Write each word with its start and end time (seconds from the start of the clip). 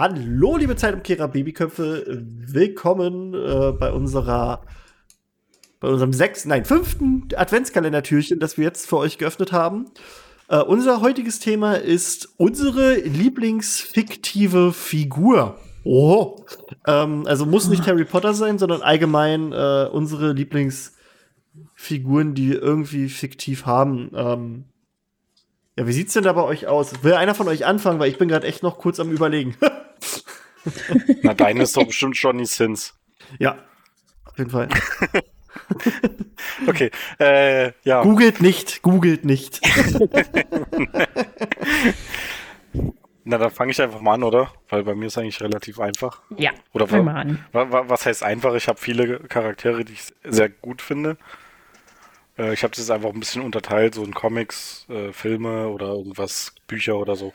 Hallo, 0.00 0.56
liebe 0.56 0.76
Zeitumkehrer 0.76 1.26
Babyköpfe. 1.26 2.22
Willkommen 2.46 3.34
äh, 3.34 3.72
bei 3.72 3.90
unserer 3.90 4.62
bei 5.80 5.88
unserem 5.88 6.12
sechsten, 6.12 6.50
nein, 6.50 6.64
fünften 6.64 7.26
Adventskalendertürchen, 7.34 8.38
das 8.38 8.56
wir 8.56 8.62
jetzt 8.62 8.88
für 8.88 8.98
euch 8.98 9.18
geöffnet 9.18 9.50
haben. 9.50 9.86
Äh, 10.46 10.60
unser 10.60 11.00
heutiges 11.00 11.40
Thema 11.40 11.74
ist 11.74 12.28
unsere 12.36 12.94
Lieblingsfiktive 12.94 14.72
Figur. 14.72 15.58
Oh, 15.82 16.44
ähm, 16.86 17.24
also 17.26 17.44
muss 17.44 17.68
nicht 17.68 17.88
Harry 17.88 18.04
Potter 18.04 18.34
sein, 18.34 18.60
sondern 18.60 18.82
allgemein 18.82 19.50
äh, 19.50 19.88
unsere 19.90 20.32
Lieblingsfiguren, 20.32 22.36
die 22.36 22.52
irgendwie 22.52 23.08
fiktiv 23.08 23.66
haben. 23.66 24.12
Ähm, 24.14 24.66
ja, 25.78 25.86
wie 25.86 25.92
sieht's 25.92 26.12
denn 26.12 26.24
da 26.24 26.32
bei 26.32 26.42
euch 26.42 26.66
aus? 26.66 27.04
Will 27.04 27.14
einer 27.14 27.36
von 27.36 27.46
euch 27.46 27.64
anfangen, 27.64 28.00
weil 28.00 28.10
ich 28.10 28.18
bin 28.18 28.26
gerade 28.26 28.48
echt 28.48 28.64
noch 28.64 28.78
kurz 28.78 28.98
am 28.98 29.12
überlegen. 29.12 29.56
Na, 31.22 31.34
deine 31.34 31.62
ist 31.62 31.76
doch 31.76 31.86
bestimmt 31.86 32.16
Johnny 32.16 32.46
Sins. 32.46 32.98
Ja, 33.38 33.58
auf 34.24 34.36
jeden 34.36 34.50
Fall. 34.50 34.68
okay, 36.66 36.90
äh, 37.20 37.70
ja. 37.84 38.02
Googelt 38.02 38.40
nicht, 38.40 38.82
googelt 38.82 39.24
nicht. 39.24 39.60
Na, 43.22 43.38
dann 43.38 43.50
fange 43.52 43.70
ich 43.70 43.80
einfach 43.80 44.00
mal 44.00 44.14
an, 44.14 44.24
oder? 44.24 44.50
Weil 44.70 44.82
bei 44.82 44.96
mir 44.96 45.06
ist 45.06 45.16
eigentlich 45.16 45.40
relativ 45.40 45.78
einfach. 45.78 46.22
Ja, 46.36 46.50
oder 46.72 46.88
fang 46.88 47.04
mal 47.04 47.20
an. 47.20 47.46
Was 47.52 48.04
heißt 48.04 48.24
einfach? 48.24 48.54
Ich 48.54 48.66
habe 48.66 48.80
viele 48.80 49.20
Charaktere, 49.20 49.84
die 49.84 49.92
ich 49.92 50.12
sehr 50.24 50.48
gut 50.48 50.82
finde. 50.82 51.18
Äh, 52.38 52.54
ich 52.54 52.62
habe 52.62 52.74
das 52.74 52.90
einfach 52.90 53.12
ein 53.12 53.20
bisschen 53.20 53.42
unterteilt, 53.42 53.94
so 53.94 54.04
in 54.04 54.14
Comics, 54.14 54.86
äh, 54.88 55.12
Filme 55.12 55.68
oder 55.68 55.88
irgendwas, 55.88 56.54
Bücher 56.66 56.96
oder 56.96 57.16
so. 57.16 57.32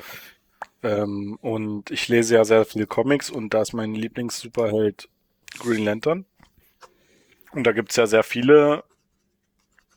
Ähm, 0.81 1.37
und 1.41 1.91
ich 1.91 2.07
lese 2.07 2.35
ja 2.35 2.45
sehr 2.45 2.65
viele 2.65 2.87
Comics 2.87 3.29
und 3.29 3.53
da 3.53 3.61
ist 3.61 3.73
mein 3.73 3.93
Lieblings-Superheld 3.93 5.09
Green 5.59 5.85
Lantern. 5.85 6.25
Und 7.51 7.65
da 7.65 7.71
gibt 7.71 7.91
es 7.91 7.97
ja 7.97 8.07
sehr 8.07 8.23
viele. 8.23 8.83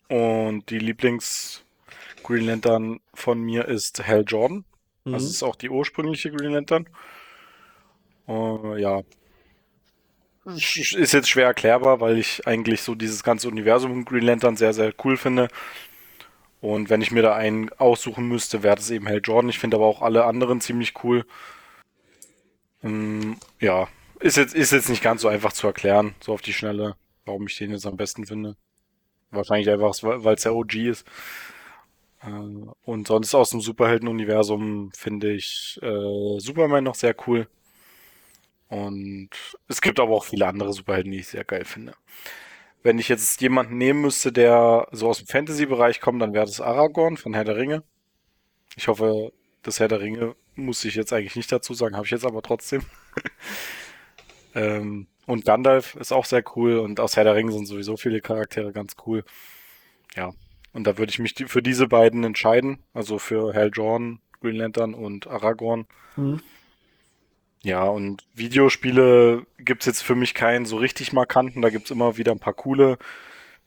Und 0.08 0.70
die 0.70 0.78
Lieblings-Green 0.78 2.46
Lantern 2.46 3.00
von 3.14 3.40
mir 3.40 3.66
ist 3.66 4.06
Hal 4.06 4.24
Jordan. 4.26 4.64
Mhm. 5.04 5.12
Das 5.12 5.24
ist 5.24 5.42
auch 5.42 5.56
die 5.56 5.70
ursprüngliche 5.70 6.30
Green 6.30 6.52
Lantern. 6.52 6.88
Uh, 8.28 8.76
ja. 8.76 9.02
Ist 10.46 11.12
jetzt 11.12 11.28
schwer 11.28 11.46
erklärbar, 11.46 12.00
weil 12.00 12.18
ich 12.18 12.46
eigentlich 12.46 12.82
so 12.82 12.94
dieses 12.94 13.24
ganze 13.24 13.48
Universum 13.48 14.04
Green 14.04 14.22
Lantern 14.22 14.56
sehr, 14.56 14.72
sehr 14.72 14.92
cool 15.04 15.16
finde. 15.16 15.48
Und 16.60 16.88
wenn 16.88 17.02
ich 17.02 17.10
mir 17.10 17.22
da 17.22 17.34
einen 17.34 17.70
aussuchen 17.78 18.28
müsste, 18.28 18.62
wäre 18.62 18.76
das 18.76 18.90
eben 18.90 19.08
Hal 19.08 19.20
Jordan. 19.22 19.50
Ich 19.50 19.58
finde 19.58 19.76
aber 19.76 19.86
auch 19.86 20.02
alle 20.02 20.24
anderen 20.24 20.60
ziemlich 20.60 20.94
cool. 21.04 21.24
Ähm, 22.82 23.36
ja, 23.60 23.88
ist 24.20 24.36
jetzt, 24.36 24.54
ist 24.54 24.72
jetzt 24.72 24.88
nicht 24.88 25.02
ganz 25.02 25.22
so 25.22 25.28
einfach 25.28 25.52
zu 25.52 25.66
erklären, 25.66 26.14
so 26.20 26.32
auf 26.32 26.42
die 26.42 26.52
Schnelle, 26.52 26.96
warum 27.24 27.46
ich 27.46 27.56
den 27.58 27.72
jetzt 27.72 27.86
am 27.86 27.96
besten 27.96 28.26
finde. 28.26 28.56
Wahrscheinlich 29.30 29.68
einfach, 29.68 29.94
weil 30.02 30.34
es 30.34 30.42
der 30.42 30.54
OG 30.54 30.74
ist. 30.76 31.06
Äh, 32.22 32.30
und 32.84 33.08
sonst 33.08 33.34
aus 33.34 33.50
dem 33.50 33.60
Superhelden-Universum 33.60 34.92
finde 34.94 35.32
ich 35.32 35.78
äh, 35.82 36.38
Superman 36.38 36.84
noch 36.84 36.94
sehr 36.94 37.14
cool. 37.26 37.48
Und 38.68 39.30
es 39.68 39.80
gibt 39.80 40.00
aber 40.00 40.14
auch 40.14 40.24
viele 40.24 40.46
andere 40.46 40.72
Superhelden, 40.72 41.12
die 41.12 41.18
ich 41.18 41.28
sehr 41.28 41.44
geil 41.44 41.64
finde. 41.64 41.94
Wenn 42.82 42.98
ich 42.98 43.08
jetzt 43.08 43.40
jemanden 43.40 43.78
nehmen 43.78 44.00
müsste, 44.00 44.32
der 44.32 44.88
so 44.92 45.08
aus 45.08 45.18
dem 45.18 45.26
Fantasy-Bereich 45.26 46.00
kommt, 46.00 46.22
dann 46.22 46.34
wäre 46.34 46.46
das 46.46 46.60
Aragorn 46.60 47.16
von 47.16 47.34
Herr 47.34 47.44
der 47.44 47.56
Ringe. 47.56 47.82
Ich 48.76 48.88
hoffe, 48.88 49.32
das 49.62 49.80
Herr 49.80 49.88
der 49.88 50.00
Ringe 50.00 50.36
muss 50.54 50.84
ich 50.84 50.94
jetzt 50.94 51.12
eigentlich 51.12 51.36
nicht 51.36 51.50
dazu 51.52 51.74
sagen, 51.74 51.96
habe 51.96 52.06
ich 52.06 52.12
jetzt 52.12 52.24
aber 52.24 52.42
trotzdem. 52.42 52.82
ähm, 54.54 55.06
und 55.26 55.44
Gandalf 55.44 55.96
ist 55.96 56.12
auch 56.12 56.24
sehr 56.24 56.44
cool 56.56 56.78
und 56.78 57.00
aus 57.00 57.16
Herr 57.16 57.24
der 57.24 57.34
Ringe 57.34 57.52
sind 57.52 57.66
sowieso 57.66 57.96
viele 57.96 58.20
Charaktere 58.20 58.72
ganz 58.72 58.94
cool. 59.06 59.24
Ja, 60.14 60.32
und 60.72 60.86
da 60.86 60.98
würde 60.98 61.10
ich 61.10 61.18
mich 61.18 61.34
für 61.46 61.62
diese 61.62 61.88
beiden 61.88 62.22
entscheiden, 62.24 62.78
also 62.94 63.18
für 63.18 63.54
Hal 63.54 63.70
Jordan, 63.72 64.20
Green 64.40 64.56
Lantern 64.56 64.94
und 64.94 65.26
Aragorn. 65.26 65.86
Mhm. 66.16 66.42
Ja, 67.62 67.84
und 67.84 68.24
Videospiele 68.34 69.44
gibt 69.58 69.82
es 69.82 69.86
jetzt 69.86 70.02
für 70.02 70.14
mich 70.14 70.34
keinen 70.34 70.66
so 70.66 70.76
richtig 70.76 71.12
markanten. 71.12 71.62
Da 71.62 71.70
gibt 71.70 71.86
es 71.86 71.90
immer 71.90 72.16
wieder 72.16 72.32
ein 72.32 72.38
paar 72.38 72.54
coole, 72.54 72.98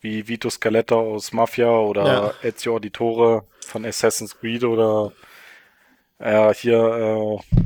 wie 0.02 0.28
Vito 0.28 0.50
Scaletta 0.50 0.96
aus 0.96 1.34
Mafia 1.34 1.70
oder 1.70 2.06
ja. 2.06 2.34
Ezio 2.48 2.76
Auditore 2.76 3.46
von 3.66 3.86
Assassin's 3.86 4.40
Creed 4.40 4.64
oder 4.64 5.12
äh, 6.20 6.54
hier 6.54 6.78
äh, 6.78 7.60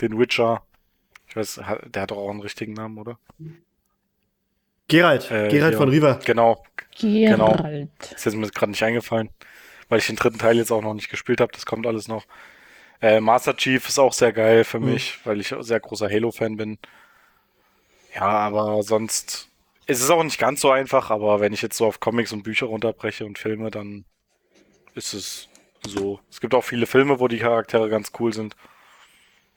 den 0.00 0.18
Witcher. 0.18 0.62
Ich 1.26 1.36
weiß, 1.36 1.60
der 1.86 2.02
hat 2.02 2.10
doch 2.10 2.18
auch 2.18 2.30
einen 2.30 2.40
richtigen 2.40 2.74
Namen, 2.74 2.98
oder? 2.98 3.18
Geralt, 4.86 5.30
äh, 5.30 5.48
Geralt 5.48 5.72
ja. 5.72 5.78
von 5.78 5.88
Riva. 5.88 6.20
Genau. 6.24 6.62
Geralt. 7.00 7.36
Genau. 7.66 7.88
Ist 8.14 8.24
jetzt 8.24 8.36
mir 8.36 8.48
gerade 8.48 8.70
nicht 8.70 8.82
eingefallen, 8.82 9.30
weil 9.88 9.98
ich 9.98 10.06
den 10.06 10.16
dritten 10.16 10.38
Teil 10.38 10.56
jetzt 10.56 10.70
auch 10.70 10.82
noch 10.82 10.94
nicht 10.94 11.08
gespielt 11.08 11.40
habe. 11.40 11.52
Das 11.52 11.66
kommt 11.66 11.86
alles 11.86 12.06
noch. 12.06 12.24
Äh, 13.00 13.20
Master 13.20 13.56
Chief 13.56 13.86
ist 13.88 13.98
auch 13.98 14.12
sehr 14.12 14.32
geil 14.32 14.64
für 14.64 14.80
mhm. 14.80 14.92
mich, 14.92 15.18
weil 15.24 15.40
ich 15.40 15.54
sehr 15.60 15.80
großer 15.80 16.08
Halo-Fan 16.08 16.56
bin. 16.56 16.78
Ja, 18.14 18.22
aber 18.22 18.82
sonst 18.82 19.48
es 19.86 20.00
ist 20.00 20.10
auch 20.10 20.22
nicht 20.22 20.38
ganz 20.38 20.60
so 20.60 20.70
einfach, 20.70 21.10
aber 21.10 21.40
wenn 21.40 21.52
ich 21.52 21.62
jetzt 21.62 21.76
so 21.76 21.86
auf 21.86 22.00
Comics 22.00 22.32
und 22.32 22.42
Bücher 22.42 22.66
runterbreche 22.66 23.26
und 23.26 23.38
Filme, 23.38 23.70
dann 23.70 24.04
ist 24.94 25.12
es 25.12 25.48
so. 25.86 26.20
Es 26.30 26.40
gibt 26.40 26.54
auch 26.54 26.64
viele 26.64 26.86
Filme, 26.86 27.20
wo 27.20 27.28
die 27.28 27.38
Charaktere 27.38 27.88
ganz 27.90 28.12
cool 28.18 28.32
sind. 28.32 28.56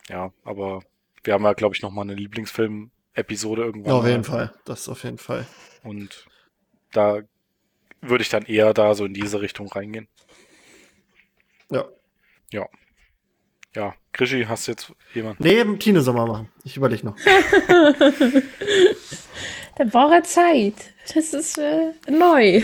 Ja, 0.09 0.31
aber 0.43 0.81
wir 1.23 1.33
haben 1.33 1.43
ja, 1.43 1.53
glaube 1.53 1.75
ich, 1.75 1.81
nochmal 1.81 2.03
eine 2.03 2.15
Lieblingsfilm-Episode 2.15 3.63
irgendwann. 3.63 3.93
Auf 3.93 4.05
jeden 4.05 4.23
Fall, 4.23 4.53
das 4.65 4.89
auf 4.89 5.03
jeden 5.03 5.17
Fall. 5.17 5.45
Und 5.83 6.25
da 6.91 7.21
würde 8.01 8.21
ich 8.21 8.29
dann 8.29 8.45
eher 8.45 8.73
da 8.73 8.95
so 8.95 9.05
in 9.05 9.13
diese 9.13 9.41
Richtung 9.41 9.67
reingehen. 9.67 10.07
Ja. 11.69 11.85
Ja. 12.51 12.67
Ja, 13.75 13.93
Krischi, 14.11 14.45
hast 14.47 14.67
du 14.67 14.71
jetzt 14.71 14.91
jemanden? 15.13 15.43
Nee, 15.43 15.63
Tine 15.77 16.01
soll 16.01 16.15
mal 16.15 16.25
machen. 16.25 16.49
Ich 16.63 16.77
überlege 16.77 17.05
noch. 17.05 17.15
da 19.75 19.83
braucht 19.83 20.13
er 20.13 20.23
Zeit. 20.23 20.73
Das 21.13 21.33
ist 21.33 21.57
äh, 21.57 21.91
neu. 22.09 22.63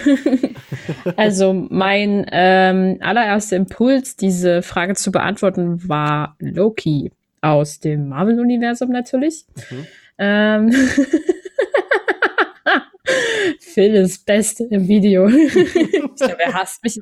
also 1.15 1.53
mein 1.53 2.25
ähm, 2.31 2.97
allererster 3.01 3.57
Impuls, 3.57 4.15
diese 4.15 4.63
Frage 4.63 4.95
zu 4.95 5.11
beantworten, 5.11 5.87
war 5.87 6.35
Loki 6.39 7.11
aus 7.41 7.79
dem 7.79 8.09
Marvel-Universum 8.09 8.89
natürlich. 8.89 9.45
Mhm. 9.69 9.87
Ähm 10.17 10.71
Phil 13.59 13.95
ist 13.95 14.25
Beste 14.25 14.63
im 14.65 14.87
Video. 14.87 15.27
ich 15.27 15.53
glaube, 16.15 16.39
er 16.39 16.53
hasst 16.53 16.83
mich 16.83 16.99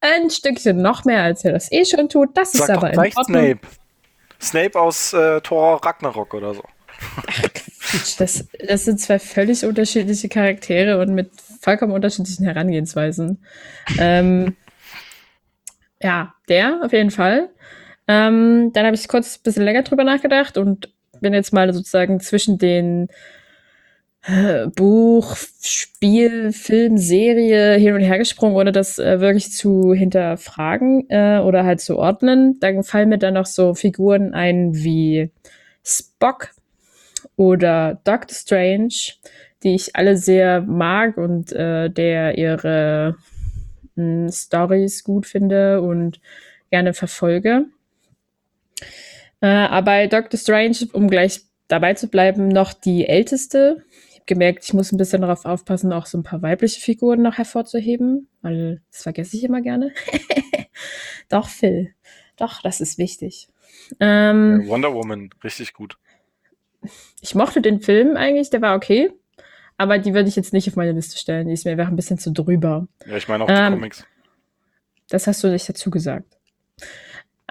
ein 0.00 0.30
Stückchen 0.30 0.80
noch 0.80 1.04
mehr, 1.04 1.22
als 1.22 1.44
er 1.44 1.52
das 1.52 1.70
eh 1.72 1.84
schon 1.84 2.08
tut. 2.08 2.36
Das 2.36 2.52
Sag 2.52 2.62
ist 2.62 2.70
aber 2.70 2.92
in 2.92 2.98
Ordnung. 2.98 3.24
Snape. 3.24 3.60
Snape 4.40 4.80
aus 4.80 5.12
äh, 5.12 5.40
Thor 5.40 5.84
Ragnarok 5.84 6.34
oder 6.34 6.54
so. 6.54 6.62
Ach, 7.26 7.42
das, 8.18 8.46
das 8.66 8.84
sind 8.84 9.00
zwei 9.00 9.18
völlig 9.18 9.64
unterschiedliche 9.64 10.28
Charaktere 10.28 11.00
und 11.00 11.14
mit 11.14 11.30
vollkommen 11.60 11.92
unterschiedlichen 11.92 12.44
Herangehensweisen. 12.44 13.44
Ähm, 13.98 14.56
ja, 16.00 16.34
der 16.48 16.80
auf 16.84 16.92
jeden 16.92 17.10
Fall. 17.10 17.50
Ähm, 18.06 18.72
dann 18.72 18.86
habe 18.86 18.94
ich 18.94 19.08
kurz 19.08 19.36
ein 19.36 19.42
bisschen 19.42 19.64
länger 19.64 19.82
drüber 19.82 20.04
nachgedacht 20.04 20.56
und 20.56 20.92
bin 21.20 21.34
jetzt 21.34 21.52
mal 21.52 21.72
sozusagen 21.72 22.20
zwischen 22.20 22.58
den 22.58 23.08
Buch, 24.76 25.36
Spiel, 25.62 26.52
Film, 26.52 26.98
Serie 26.98 27.74
hin 27.74 27.94
und 27.94 28.02
her 28.02 28.18
gesprungen, 28.18 28.56
ohne 28.56 28.72
das 28.72 28.98
äh, 28.98 29.20
wirklich 29.20 29.52
zu 29.52 29.94
hinterfragen 29.94 31.08
äh, 31.08 31.38
oder 31.38 31.64
halt 31.64 31.80
zu 31.80 31.98
ordnen. 31.98 32.58
Dann 32.60 32.82
fallen 32.82 33.08
mir 33.08 33.18
dann 33.18 33.34
noch 33.34 33.46
so 33.46 33.74
Figuren 33.74 34.34
ein 34.34 34.74
wie 34.74 35.30
Spock 35.82 36.50
oder 37.36 38.00
Doctor 38.04 38.34
Strange, 38.34 38.94
die 39.62 39.74
ich 39.74 39.96
alle 39.96 40.16
sehr 40.16 40.60
mag 40.60 41.16
und 41.16 41.52
äh, 41.52 41.88
der 41.88 42.36
ihre 42.36 43.16
hm, 43.96 44.28
Stories 44.30 45.04
gut 45.04 45.26
finde 45.26 45.80
und 45.80 46.20
gerne 46.70 46.92
verfolge. 46.92 47.66
Äh, 49.40 49.46
aber 49.46 50.06
Doctor 50.06 50.38
Strange, 50.38 50.76
um 50.92 51.08
gleich 51.08 51.40
dabei 51.68 51.94
zu 51.94 52.08
bleiben, 52.08 52.48
noch 52.48 52.74
die 52.74 53.06
älteste 53.06 53.84
gemerkt, 54.28 54.64
ich 54.64 54.72
muss 54.72 54.92
ein 54.92 54.98
bisschen 54.98 55.22
darauf 55.22 55.44
aufpassen, 55.44 55.92
auch 55.92 56.06
so 56.06 56.18
ein 56.18 56.22
paar 56.22 56.42
weibliche 56.42 56.80
Figuren 56.80 57.22
noch 57.22 57.38
hervorzuheben, 57.38 58.28
weil 58.42 58.80
das 58.92 59.02
vergesse 59.02 59.36
ich 59.36 59.42
immer 59.42 59.60
gerne. 59.60 59.92
Doch, 61.28 61.48
Phil. 61.48 61.94
Doch, 62.36 62.62
das 62.62 62.80
ist 62.80 62.98
wichtig. 62.98 63.48
Ähm, 63.98 64.62
Wonder 64.66 64.94
Woman, 64.94 65.30
richtig 65.42 65.72
gut. 65.72 65.98
Ich 67.20 67.34
mochte 67.34 67.60
den 67.60 67.80
Film 67.80 68.16
eigentlich, 68.16 68.50
der 68.50 68.62
war 68.62 68.76
okay. 68.76 69.10
Aber 69.76 69.98
die 69.98 70.14
würde 70.14 70.28
ich 70.28 70.36
jetzt 70.36 70.52
nicht 70.52 70.68
auf 70.68 70.76
meine 70.76 70.92
Liste 70.92 71.18
stellen. 71.18 71.48
Die 71.48 71.54
ist 71.54 71.64
mir 71.64 71.72
einfach 71.72 71.88
ein 71.88 71.96
bisschen 71.96 72.18
zu 72.18 72.32
drüber. 72.32 72.88
Ja, 73.06 73.16
ich 73.16 73.28
meine 73.28 73.44
auch 73.44 73.48
die 73.48 73.54
ähm, 73.54 73.74
Comics. 73.74 74.04
Das 75.08 75.26
hast 75.26 75.42
du 75.42 75.48
nicht 75.48 75.68
dazu 75.68 75.90
gesagt. 75.90 76.36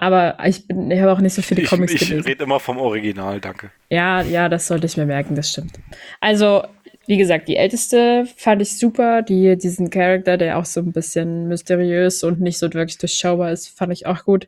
Aber 0.00 0.38
ich, 0.46 0.66
bin- 0.66 0.90
ich 0.90 1.00
habe 1.00 1.12
auch 1.12 1.20
nicht 1.20 1.34
so 1.34 1.42
viele 1.42 1.62
Ich, 1.62 1.68
Comics 1.68 1.92
ich 1.92 2.00
gelesen. 2.08 2.24
rede 2.26 2.44
immer 2.44 2.60
vom 2.60 2.78
Original, 2.78 3.40
danke. 3.40 3.70
Ja, 3.90 4.22
ja, 4.22 4.48
das 4.48 4.66
sollte 4.68 4.86
ich 4.86 4.96
mir 4.96 5.06
merken, 5.06 5.34
das 5.34 5.50
stimmt. 5.50 5.72
Also, 6.20 6.62
wie 7.06 7.16
gesagt, 7.16 7.48
die 7.48 7.56
älteste 7.56 8.26
fand 8.36 8.62
ich 8.62 8.78
super. 8.78 9.22
Die, 9.22 9.56
diesen 9.58 9.90
Charakter, 9.90 10.36
der 10.36 10.56
auch 10.58 10.64
so 10.66 10.80
ein 10.80 10.92
bisschen 10.92 11.48
mysteriös 11.48 12.22
und 12.22 12.40
nicht 12.40 12.58
so 12.58 12.72
wirklich 12.72 12.98
durchschaubar 12.98 13.50
ist, 13.50 13.68
fand 13.76 13.92
ich 13.92 14.06
auch 14.06 14.24
gut. 14.24 14.46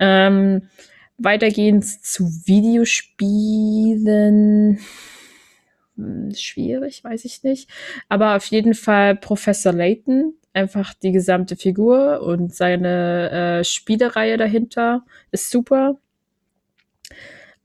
Ähm, 0.00 0.62
weitergehend 1.18 1.84
zu 1.84 2.24
Videospielen. 3.50 4.78
Hm, 5.96 6.34
Schwierig, 6.34 7.04
weiß 7.04 7.24
ich 7.26 7.42
nicht. 7.42 7.68
Aber 8.08 8.36
auf 8.36 8.46
jeden 8.46 8.74
Fall 8.74 9.16
Professor 9.16 9.72
Layton. 9.72 10.34
Einfach 10.52 10.94
die 10.94 11.12
gesamte 11.12 11.56
Figur 11.56 12.22
und 12.22 12.54
seine 12.54 13.30
äh, 13.60 13.64
Spielereihe 13.64 14.36
dahinter 14.36 15.04
ist 15.30 15.50
super. 15.50 15.96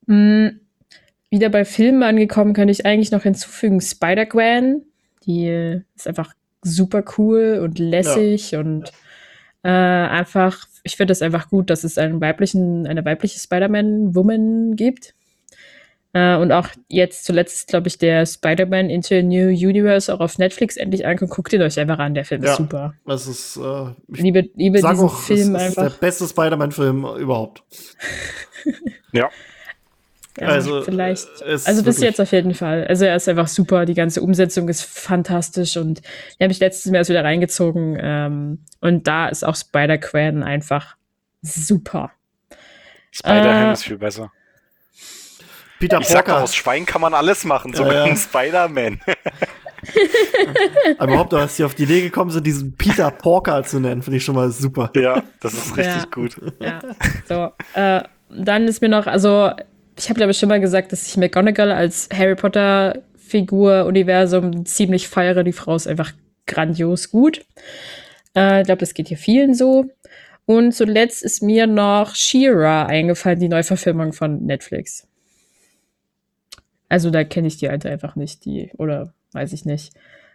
Mm, 0.06 0.48
wieder 1.30 1.48
bei 1.48 1.64
Filmen 1.64 2.04
angekommen, 2.04 2.54
könnte 2.54 2.70
ich 2.70 2.86
eigentlich 2.86 3.10
noch 3.10 3.24
hinzufügen 3.24 3.80
Spider-Gwen. 3.80 4.82
Die 5.24 5.80
ist 5.96 6.06
einfach 6.06 6.32
super 6.62 7.04
cool 7.18 7.60
und 7.62 7.78
lässig 7.80 8.54
und 8.54 8.92
äh, 9.64 9.68
einfach, 9.68 10.68
ich 10.84 10.96
finde 10.96 11.10
es 11.10 11.22
einfach 11.22 11.48
gut, 11.48 11.70
dass 11.70 11.82
es 11.82 11.98
einen 11.98 12.20
weiblichen, 12.20 12.86
eine 12.86 13.04
weibliche 13.04 13.40
Spider-Man-Woman 13.40 14.76
gibt. 14.76 15.15
Äh, 16.16 16.36
und 16.36 16.50
auch 16.50 16.68
jetzt 16.88 17.26
zuletzt, 17.26 17.68
glaube 17.68 17.88
ich, 17.88 17.98
der 17.98 18.24
Spider-Man 18.24 18.88
Into 18.88 19.16
a 19.16 19.22
New 19.22 19.48
Universe 19.48 20.12
auch 20.14 20.20
auf 20.20 20.38
Netflix 20.38 20.78
endlich 20.78 21.04
angeguckt. 21.04 21.34
Guckt 21.36 21.52
ihn 21.52 21.60
euch 21.60 21.78
einfach 21.78 21.98
an, 21.98 22.14
der 22.14 22.24
Film 22.24 22.42
Ja. 22.42 22.52
ist 22.52 22.56
super. 22.56 22.94
Das 23.04 23.26
ist, 23.26 23.58
äh, 23.58 23.90
ich 24.14 24.20
liebe, 24.20 24.48
liebe 24.54 24.78
sag 24.78 24.92
diesen 24.92 25.06
auch, 25.08 25.20
Film 25.20 25.54
es 25.56 25.66
ist 25.68 25.76
der 25.76 25.84
einfach. 25.84 25.98
beste 25.98 26.26
Spider-Man-Film 26.26 27.04
überhaupt. 27.18 27.62
Ja. 29.12 29.28
Ja, 30.38 30.48
also, 30.48 30.82
vielleicht. 30.82 31.26
äh, 31.42 31.52
es 31.52 31.66
Also 31.66 31.80
ist 31.80 31.86
bis 31.86 32.00
jetzt 32.00 32.20
auf 32.20 32.32
jeden 32.32 32.52
Fall. 32.54 32.86
Also 32.86 33.04
er 33.06 33.16
ist 33.16 33.28
einfach 33.28 33.48
super. 33.48 33.84
Die 33.86 33.94
ganze 33.94 34.20
Umsetzung 34.22 34.68
ist 34.68 34.82
fantastisch 34.82 35.76
und 35.76 36.00
ich 36.00 36.36
habe 36.40 36.48
mich 36.48 36.60
letztes 36.60 36.90
Mal 36.92 36.98
erst 36.98 37.10
wieder 37.10 37.24
reingezogen. 37.24 37.96
Ähm, 38.00 38.58
und 38.80 39.06
da 39.06 39.28
ist 39.28 39.44
auch 39.44 39.54
Spider-Gwen 39.56 40.42
einfach 40.42 40.96
super. 41.42 42.10
Spider-Ham 43.12 43.68
Äh, 43.70 43.72
ist 43.72 43.84
viel 43.84 43.98
besser. 43.98 44.30
Peter 45.78 46.00
Ich 46.00 46.08
sag 46.08 46.24
doch, 46.24 46.32
Porker. 46.32 46.44
aus 46.44 46.54
Schwein 46.54 46.86
kann 46.86 47.00
man 47.00 47.14
alles 47.14 47.44
machen, 47.44 47.72
sogar 47.74 47.92
Ja, 47.92 48.04
ja. 48.06 48.10
ein 48.10 48.16
Spider-Man. 48.16 49.00
Aber 50.98 51.12
überhaupt, 51.12 51.32
dass 51.32 51.56
die 51.56 51.64
auf 51.64 51.74
die 51.74 51.84
Idee 51.84 52.02
gekommen 52.02 52.30
sind, 52.30 52.46
diesen 52.46 52.76
Peter 52.76 53.10
Porker 53.10 53.62
zu 53.64 53.78
nennen, 53.80 54.02
finde 54.02 54.16
ich 54.18 54.24
schon 54.24 54.34
mal 54.34 54.50
super. 54.50 54.90
ja, 54.96 55.22
das 55.40 55.54
ist 55.54 55.76
richtig 55.76 55.94
Ja. 55.94 56.04
gut. 56.10 56.36
Ja. 56.60 56.80
So. 57.28 57.50
Äh, 57.80 58.02
dann 58.30 58.66
ist 58.66 58.80
mir 58.82 58.88
noch, 58.88 59.06
also 59.06 59.50
ich 59.98 60.08
habe 60.08 60.14
glaube 60.18 60.32
ich 60.32 60.38
schon 60.38 60.48
mal 60.48 60.60
gesagt, 60.60 60.92
dass 60.92 61.06
ich 61.06 61.16
McGonagall 61.16 61.70
als 61.72 62.08
Harry 62.12 62.34
Potter 62.34 63.02
Figur 63.16 63.84
Universum 63.86 64.64
ziemlich 64.66 65.08
feiere. 65.08 65.42
Die 65.44 65.52
Frau 65.52 65.74
ist 65.76 65.86
einfach 65.86 66.12
grandios 66.46 67.10
gut. 67.10 67.44
Äh, 68.36 68.60
ich 68.60 68.66
glaube, 68.66 68.80
das 68.80 68.94
geht 68.94 69.08
hier 69.08 69.16
vielen 69.18 69.54
so. 69.54 69.86
Und 70.44 70.72
zuletzt 70.72 71.22
ist 71.24 71.42
mir 71.42 71.66
noch 71.66 72.14
She-Ra 72.14 72.86
eingefallen, 72.86 73.40
die 73.40 73.48
Neuverfilmung 73.48 74.12
von 74.12 74.44
Netflix. 74.44 75.08
Also 76.88 77.10
da 77.10 77.24
kenne 77.24 77.48
ich 77.48 77.56
die 77.56 77.68
alte 77.68 77.90
einfach 77.90 78.16
nicht, 78.16 78.44
die, 78.44 78.70
oder 78.78 79.12
weiß 79.32 79.52
ich 79.52 79.64
nicht. 79.64 79.92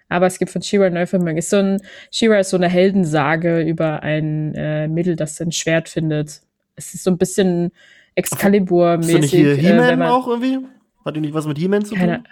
Aber 0.10 0.26
es 0.26 0.38
gibt 0.40 0.52
von 0.52 0.62
She-Ra 0.62 0.88
eine 0.88 0.96
Neuverfilmung. 0.96 1.38
Ist 1.38 1.50
so 1.50 1.58
ein, 1.58 1.82
She-Ra 2.12 2.40
ist 2.40 2.50
so 2.50 2.58
eine 2.58 2.68
Heldensage 2.68 3.62
über 3.62 4.04
ein 4.04 4.54
äh, 4.56 4.88
Mädel, 4.90 5.16
das 5.16 5.38
sein 5.38 5.54
Schwert 5.54 5.88
findet. 5.88 6.42
Es 6.76 6.94
ist 6.94 7.04
so 7.06 7.12
ein 7.12 7.18
bisschen 7.18 7.68
Ist 7.68 7.74
Excalibur-mäßig. 8.16 9.22
nicht 9.22 9.32
hier 9.32 9.54
äh, 9.54 9.58
He-Man 9.58 10.00
man- 10.00 10.10
auch 10.10 10.28
irgendwie? 10.28 10.60
Hat 11.06 11.16
die 11.16 11.22
nicht 11.22 11.34
was 11.34 11.48
mit 11.48 11.58
He-Man 11.58 11.86
zu 11.86 11.92
tun? 11.96 12.00
keine, 12.00 12.24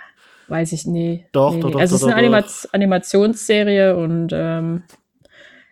weiß 0.50 0.74
ich, 0.74 0.86
nee. 0.86 1.26
Doch, 1.32 1.54
nee, 1.56 1.62
doch, 1.62 1.68
nee. 1.70 1.74
doch, 1.74 1.80
Also 1.80 1.96
es 1.96 2.02
doch, 2.02 2.08
ist 2.10 2.14
eine 2.14 2.22
doch, 2.22 2.36
Anima 2.38 2.42
doch. 2.42 2.74
Animationsserie 2.74 3.96
und 3.96 4.32
ähm, 4.34 4.84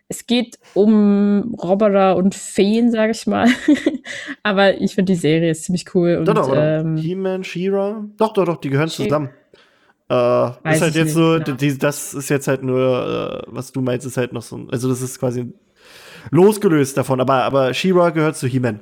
es 0.08 0.26
geht 0.26 0.58
um 0.74 1.54
Roboter 1.62 2.16
und 2.16 2.34
Feen, 2.34 2.90
sage 2.90 3.12
ich 3.12 3.26
mal. 3.26 3.46
Aber 4.42 4.80
ich 4.80 4.94
finde 4.94 5.12
die 5.12 5.18
Serie 5.18 5.50
ist 5.50 5.64
ziemlich 5.64 5.94
cool 5.94 6.16
und 6.16 6.26
Doch, 6.26 6.34
doch, 6.34 6.48
doch. 6.48 6.56
ähm, 6.56 6.96
He-Man, 6.96 7.44
She-Ra? 7.44 8.04
Doch, 8.16 8.32
doch, 8.32 8.44
doch, 8.44 8.56
die 8.56 8.70
gehören 8.70 8.88
She- 8.88 9.04
zusammen. 9.04 9.30
Äh, 10.10 10.48
ist 10.72 10.80
halt 10.80 10.94
jetzt 10.94 11.14
nur, 11.14 11.40
genau. 11.40 11.56
die, 11.58 11.76
das 11.76 12.14
ist 12.14 12.30
jetzt 12.30 12.48
halt 12.48 12.62
nur, 12.62 13.44
äh, 13.46 13.52
was 13.52 13.72
du 13.72 13.82
meinst, 13.82 14.06
ist 14.06 14.16
halt 14.16 14.32
noch 14.32 14.40
so 14.40 14.56
ein, 14.56 14.70
also 14.70 14.88
das 14.88 15.02
ist 15.02 15.18
quasi 15.18 15.52
losgelöst 16.30 16.96
davon, 16.96 17.20
aber, 17.20 17.44
aber 17.44 17.74
She-Ra 17.74 18.08
gehört 18.10 18.36
zu 18.36 18.46
He-Man. 18.46 18.80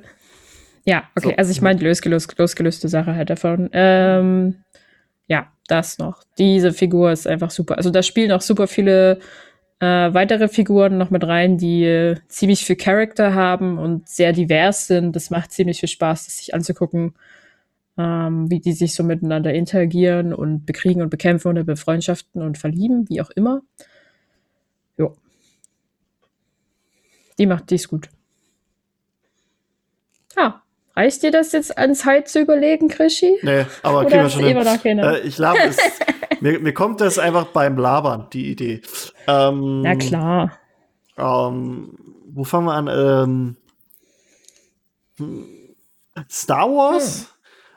ja, 0.85 1.03
okay. 1.17 1.29
So. 1.31 1.35
Also 1.35 1.51
ich 1.51 1.61
meine 1.61 1.81
losgelöst, 1.81 2.33
losgelöste 2.37 2.87
Sache 2.87 3.13
halt 3.15 3.29
davon. 3.29 3.69
Ähm, 3.73 4.63
ja, 5.27 5.47
das 5.67 5.97
noch. 5.97 6.23
Diese 6.37 6.71
Figur 6.71 7.11
ist 7.11 7.27
einfach 7.27 7.51
super. 7.51 7.75
Also 7.75 7.89
da 7.89 8.01
spielen 8.01 8.31
auch 8.31 8.39
super 8.41 8.67
viele 8.67 9.19
äh, 9.79 10.13
weitere 10.13 10.47
Figuren 10.47 10.97
noch 10.97 11.11
mit 11.11 11.23
rein, 11.23 11.57
die 11.57 11.83
äh, 11.83 12.15
ziemlich 12.27 12.65
viel 12.65 12.75
Charakter 12.75 13.35
haben 13.35 13.77
und 13.77 14.07
sehr 14.09 14.33
divers 14.33 14.87
sind. 14.87 15.15
Das 15.15 15.29
macht 15.29 15.51
ziemlich 15.51 15.79
viel 15.79 15.89
Spaß, 15.89 16.25
das 16.25 16.37
sich 16.37 16.53
anzugucken, 16.53 17.13
ähm, 17.97 18.49
wie 18.49 18.59
die 18.59 18.73
sich 18.73 18.95
so 18.95 19.03
miteinander 19.03 19.53
interagieren 19.53 20.33
und 20.33 20.65
bekriegen 20.65 21.01
und 21.01 21.09
bekämpfen 21.09 21.49
oder 21.49 21.63
befreundschaften 21.63 22.41
und 22.41 22.57
verlieben, 22.57 23.07
wie 23.09 23.21
auch 23.21 23.29
immer. 23.29 23.61
Jo. 24.97 25.15
Die 27.37 27.45
macht 27.45 27.69
dies 27.69 27.87
gut. 27.87 28.09
Ja, 30.35 30.63
reicht 30.95 31.21
dir 31.21 31.31
das 31.31 31.51
jetzt 31.51 31.77
an 31.77 31.93
Zeit 31.93 32.29
zu 32.29 32.39
überlegen, 32.39 32.87
Krischi? 32.87 33.37
Nee, 33.43 33.65
aber 33.83 34.05
kriegen 34.05 34.23
wir 34.23 34.29
schon 34.29 34.79
hin. 34.81 34.99
Äh, 34.99 35.19
ich 35.19 35.35
glaube, 35.35 35.59
es, 35.63 35.77
mir, 36.41 36.59
mir 36.59 36.73
kommt 36.73 37.01
das 37.01 37.19
einfach 37.19 37.47
beim 37.47 37.77
Labern, 37.77 38.27
die 38.33 38.51
Idee. 38.51 38.81
Ähm, 39.27 39.81
Na 39.81 39.95
klar. 39.95 40.51
Ähm, 41.17 41.97
wo 42.29 42.43
fangen 42.43 42.65
wir 42.65 42.73
an? 42.73 42.87
Ähm, 42.87 43.55
hm, 45.17 45.45
Star 46.29 46.67
Wars? 46.69 47.33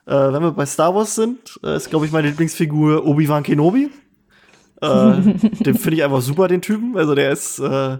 Äh, 0.06 0.32
wenn 0.32 0.42
wir 0.42 0.52
bei 0.52 0.66
Star 0.66 0.94
Wars 0.94 1.14
sind, 1.14 1.60
äh, 1.62 1.76
ist, 1.76 1.90
glaube 1.90 2.06
ich, 2.06 2.12
meine 2.12 2.28
Lieblingsfigur 2.28 3.06
Obi-Wan 3.06 3.42
Kenobi. 3.42 3.90
Äh, 4.80 4.86
den 5.60 5.74
finde 5.74 5.96
ich 5.96 6.04
einfach 6.04 6.20
super, 6.20 6.48
den 6.48 6.62
Typen. 6.62 6.96
Also 6.96 7.14
der 7.14 7.30
ist, 7.30 7.58
äh, 7.58 7.98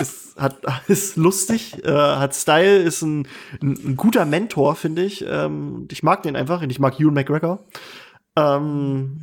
ist, 0.00 0.36
hat, 0.36 0.58
ist 0.88 1.16
lustig, 1.16 1.84
äh, 1.84 1.90
hat 1.90 2.34
Style, 2.34 2.78
ist 2.78 3.02
ein, 3.02 3.26
ein, 3.62 3.72
ein 3.72 3.96
guter 3.96 4.24
Mentor, 4.24 4.76
finde 4.76 5.04
ich. 5.04 5.24
Ähm, 5.28 5.88
ich 5.90 6.02
mag 6.02 6.22
den 6.22 6.36
einfach 6.36 6.62
und 6.62 6.70
ich 6.70 6.78
mag 6.78 6.98
Ewan 7.00 7.14
McGregor. 7.14 7.60
Ähm, 8.36 9.20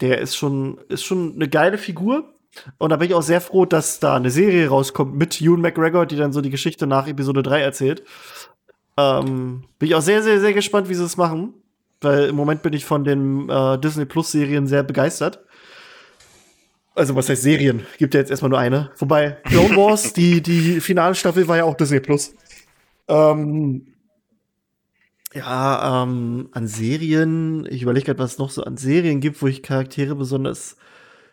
der 0.00 0.18
ist 0.18 0.36
schon, 0.36 0.78
ist 0.88 1.04
schon 1.04 1.34
eine 1.34 1.48
geile 1.48 1.78
Figur. 1.78 2.24
Und 2.78 2.90
da 2.90 2.96
bin 2.96 3.08
ich 3.08 3.14
auch 3.14 3.22
sehr 3.22 3.40
froh, 3.40 3.64
dass 3.64 3.98
da 4.00 4.16
eine 4.16 4.30
Serie 4.30 4.68
rauskommt 4.68 5.14
mit 5.14 5.40
Ewan 5.40 5.60
McGregor, 5.60 6.06
die 6.06 6.16
dann 6.16 6.32
so 6.32 6.40
die 6.40 6.50
Geschichte 6.50 6.86
nach 6.86 7.06
Episode 7.06 7.42
3 7.42 7.60
erzählt. 7.60 8.02
Ähm, 8.96 9.64
bin 9.78 9.88
ich 9.88 9.94
auch 9.94 10.02
sehr, 10.02 10.22
sehr, 10.22 10.40
sehr 10.40 10.52
gespannt, 10.52 10.88
wie 10.88 10.94
sie 10.94 11.04
es 11.04 11.16
machen. 11.16 11.54
Weil 12.02 12.24
im 12.24 12.36
Moment 12.36 12.62
bin 12.62 12.72
ich 12.72 12.84
von 12.84 13.04
den 13.04 13.48
äh, 13.48 13.78
Disney 13.78 14.04
Plus 14.04 14.32
Serien 14.32 14.66
sehr 14.66 14.82
begeistert. 14.82 15.40
Also, 16.94 17.14
was 17.16 17.28
heißt 17.28 17.42
Serien? 17.42 17.86
Gibt 17.96 18.12
ja 18.12 18.20
jetzt 18.20 18.30
erstmal 18.30 18.50
nur 18.50 18.58
eine. 18.58 18.90
Wobei, 18.98 19.38
Clone 19.44 19.76
Wars, 19.76 20.12
die, 20.12 20.42
die 20.42 20.80
finale 20.80 21.14
Staffel 21.14 21.48
war 21.48 21.56
ja 21.56 21.64
auch 21.64 21.76
Disney 21.76 22.00
Plus. 22.00 22.34
Ähm, 23.08 23.86
ja, 25.32 26.02
ähm, 26.02 26.48
an 26.52 26.66
Serien, 26.66 27.66
ich 27.70 27.82
überlege 27.82 28.06
gerade, 28.06 28.18
was 28.18 28.32
es 28.32 28.38
noch 28.38 28.50
so 28.50 28.64
an 28.64 28.76
Serien 28.76 29.20
gibt, 29.20 29.40
wo 29.40 29.46
ich 29.46 29.62
Charaktere 29.62 30.14
besonders, 30.14 30.76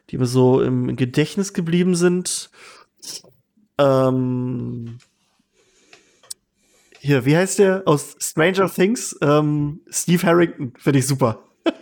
die 0.10 0.18
mir 0.18 0.26
so 0.26 0.62
im 0.62 0.96
Gedächtnis 0.96 1.54
geblieben 1.54 1.96
sind. 1.96 2.50
Ähm, 3.78 4.98
hier, 7.00 7.26
wie 7.26 7.38
heißt 7.38 7.60
der 7.60 7.84
aus 7.86 8.16
Stranger 8.20 8.70
Things? 8.70 9.18
Ähm, 9.22 9.82
Steve 9.90 10.26
Harrington, 10.26 10.74
finde 10.78 11.00
ich 11.00 11.08
super. 11.08 11.40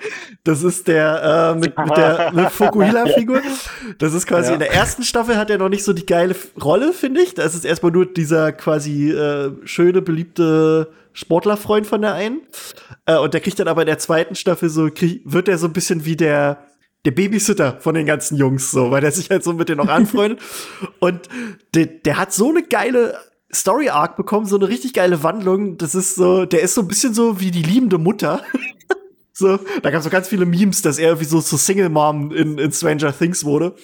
Das 0.43 0.63
ist 0.63 0.87
der 0.87 1.55
äh, 1.55 1.59
mit, 1.59 1.77
mit 1.77 1.97
der 1.97 2.31
mit 2.33 2.49
Fukuhila-Figur. 2.51 3.41
Das 3.97 4.13
ist 4.13 4.27
quasi 4.27 4.47
Ja. 4.49 4.53
in 4.53 4.59
der 4.59 4.71
ersten 4.73 5.03
Staffel 5.03 5.35
hat 5.35 5.49
er 5.49 5.57
noch 5.57 5.67
nicht 5.67 5.83
so 5.83 5.91
die 5.91 6.05
geile 6.05 6.33
Rolle, 6.63 6.93
finde 6.93 7.19
ich. 7.21 7.33
Das 7.33 7.53
ist 7.53 7.65
erstmal 7.65 7.91
nur 7.91 8.05
dieser 8.05 8.53
quasi 8.53 9.11
äh, 9.11 9.51
schöne, 9.65 10.01
beliebte 10.01 10.93
Sportlerfreund 11.11 11.85
von 11.85 12.01
der 12.01 12.13
einen. 12.13 12.43
Äh, 13.05 13.17
und 13.17 13.33
der 13.33 13.41
kriegt 13.41 13.59
dann 13.59 13.67
aber 13.67 13.81
in 13.81 13.87
der 13.87 13.97
zweiten 13.99 14.35
Staffel 14.35 14.69
so, 14.69 14.89
krieg, 14.89 15.21
wird 15.25 15.49
er 15.49 15.57
so 15.57 15.67
ein 15.67 15.73
bisschen 15.73 16.05
wie 16.05 16.15
der, 16.15 16.63
der 17.07 17.11
Babysitter 17.11 17.77
von 17.79 17.95
den 17.95 18.05
ganzen 18.05 18.35
Jungs, 18.35 18.69
so, 18.69 18.91
weil 18.91 18.99
der 18.99 19.13
sich 19.13 19.29
halt 19.29 19.41
so 19.41 19.53
mit 19.53 19.69
denen 19.69 19.77
noch 19.77 19.87
anfreundet. 19.87 20.41
und 20.99 21.21
der, 21.73 21.85
der 21.85 22.17
hat 22.17 22.33
so 22.33 22.49
eine 22.49 22.63
geile 22.63 23.17
Story 23.49 23.87
Arc 23.87 24.17
bekommen, 24.17 24.45
so 24.45 24.57
eine 24.57 24.67
richtig 24.67 24.91
geile 24.91 25.23
Wandlung. 25.23 25.77
Das 25.77 25.95
ist 25.95 26.15
so, 26.15 26.45
der 26.45 26.63
ist 26.63 26.73
so 26.73 26.81
ein 26.81 26.89
bisschen 26.89 27.13
so 27.13 27.39
wie 27.39 27.49
die 27.49 27.61
liebende 27.61 27.97
Mutter. 27.97 28.41
So, 29.37 29.59
da 29.83 29.91
gab 29.91 29.99
es 29.99 30.03
so 30.03 30.09
ganz 30.09 30.27
viele 30.27 30.47
Memes, 30.47 30.81
dass 30.81 30.97
er 30.97 31.09
irgendwie 31.09 31.25
so 31.25 31.41
zur 31.41 31.59
Single 31.59 31.89
Mom 31.89 32.31
in, 32.31 32.57
in 32.57 32.71
Stranger 32.71 33.15
Things 33.15 33.45
wurde. 33.45 33.75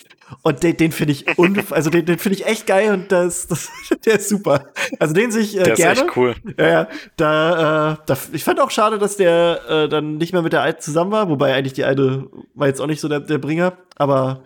Und 0.41 0.63
den, 0.63 0.77
den 0.77 0.91
finde 0.91 1.11
ich 1.11 1.25
also 1.69 1.91
den, 1.91 2.07
den 2.07 2.17
finde 2.17 2.39
ich 2.39 2.47
echt 2.47 2.65
geil 2.65 2.91
und 2.91 3.11
das, 3.11 3.45
das, 3.45 3.69
der 4.05 4.15
ist 4.15 4.29
super. 4.29 4.71
Also 4.97 5.13
den 5.13 5.31
sich 5.31 5.55
äh, 5.55 5.61
der 5.61 5.75
gerne. 5.75 5.93
ist 5.93 6.01
echt 6.07 6.17
cool. 6.17 6.33
Ja, 6.57 6.67
ja. 6.67 6.87
Da, 7.17 7.91
äh, 7.91 7.97
da, 8.07 8.17
ich 8.31 8.43
fand 8.43 8.59
auch 8.59 8.71
schade, 8.71 8.97
dass 8.97 9.15
der 9.15 9.61
äh, 9.69 9.89
dann 9.89 10.17
nicht 10.17 10.33
mehr 10.33 10.41
mit 10.41 10.53
der 10.53 10.63
Alten 10.63 10.81
zusammen 10.81 11.11
war, 11.11 11.29
wobei 11.29 11.53
eigentlich 11.53 11.73
die 11.73 11.83
eine 11.83 12.27
war 12.55 12.67
jetzt 12.67 12.81
auch 12.81 12.87
nicht 12.87 12.99
so 12.99 13.07
der, 13.07 13.19
der 13.19 13.37
Bringer, 13.37 13.77
aber 13.95 14.41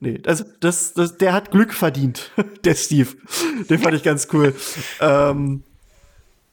nee, 0.00 0.20
also 0.26 0.42
das, 0.58 0.94
das, 0.94 1.16
der 1.16 1.32
hat 1.32 1.52
Glück 1.52 1.72
verdient, 1.72 2.32
der 2.64 2.74
Steve. 2.74 3.10
Den 3.70 3.78
fand 3.78 3.94
ich 3.94 4.02
ganz 4.02 4.26
cool. 4.32 4.52
Ähm, 5.00 5.62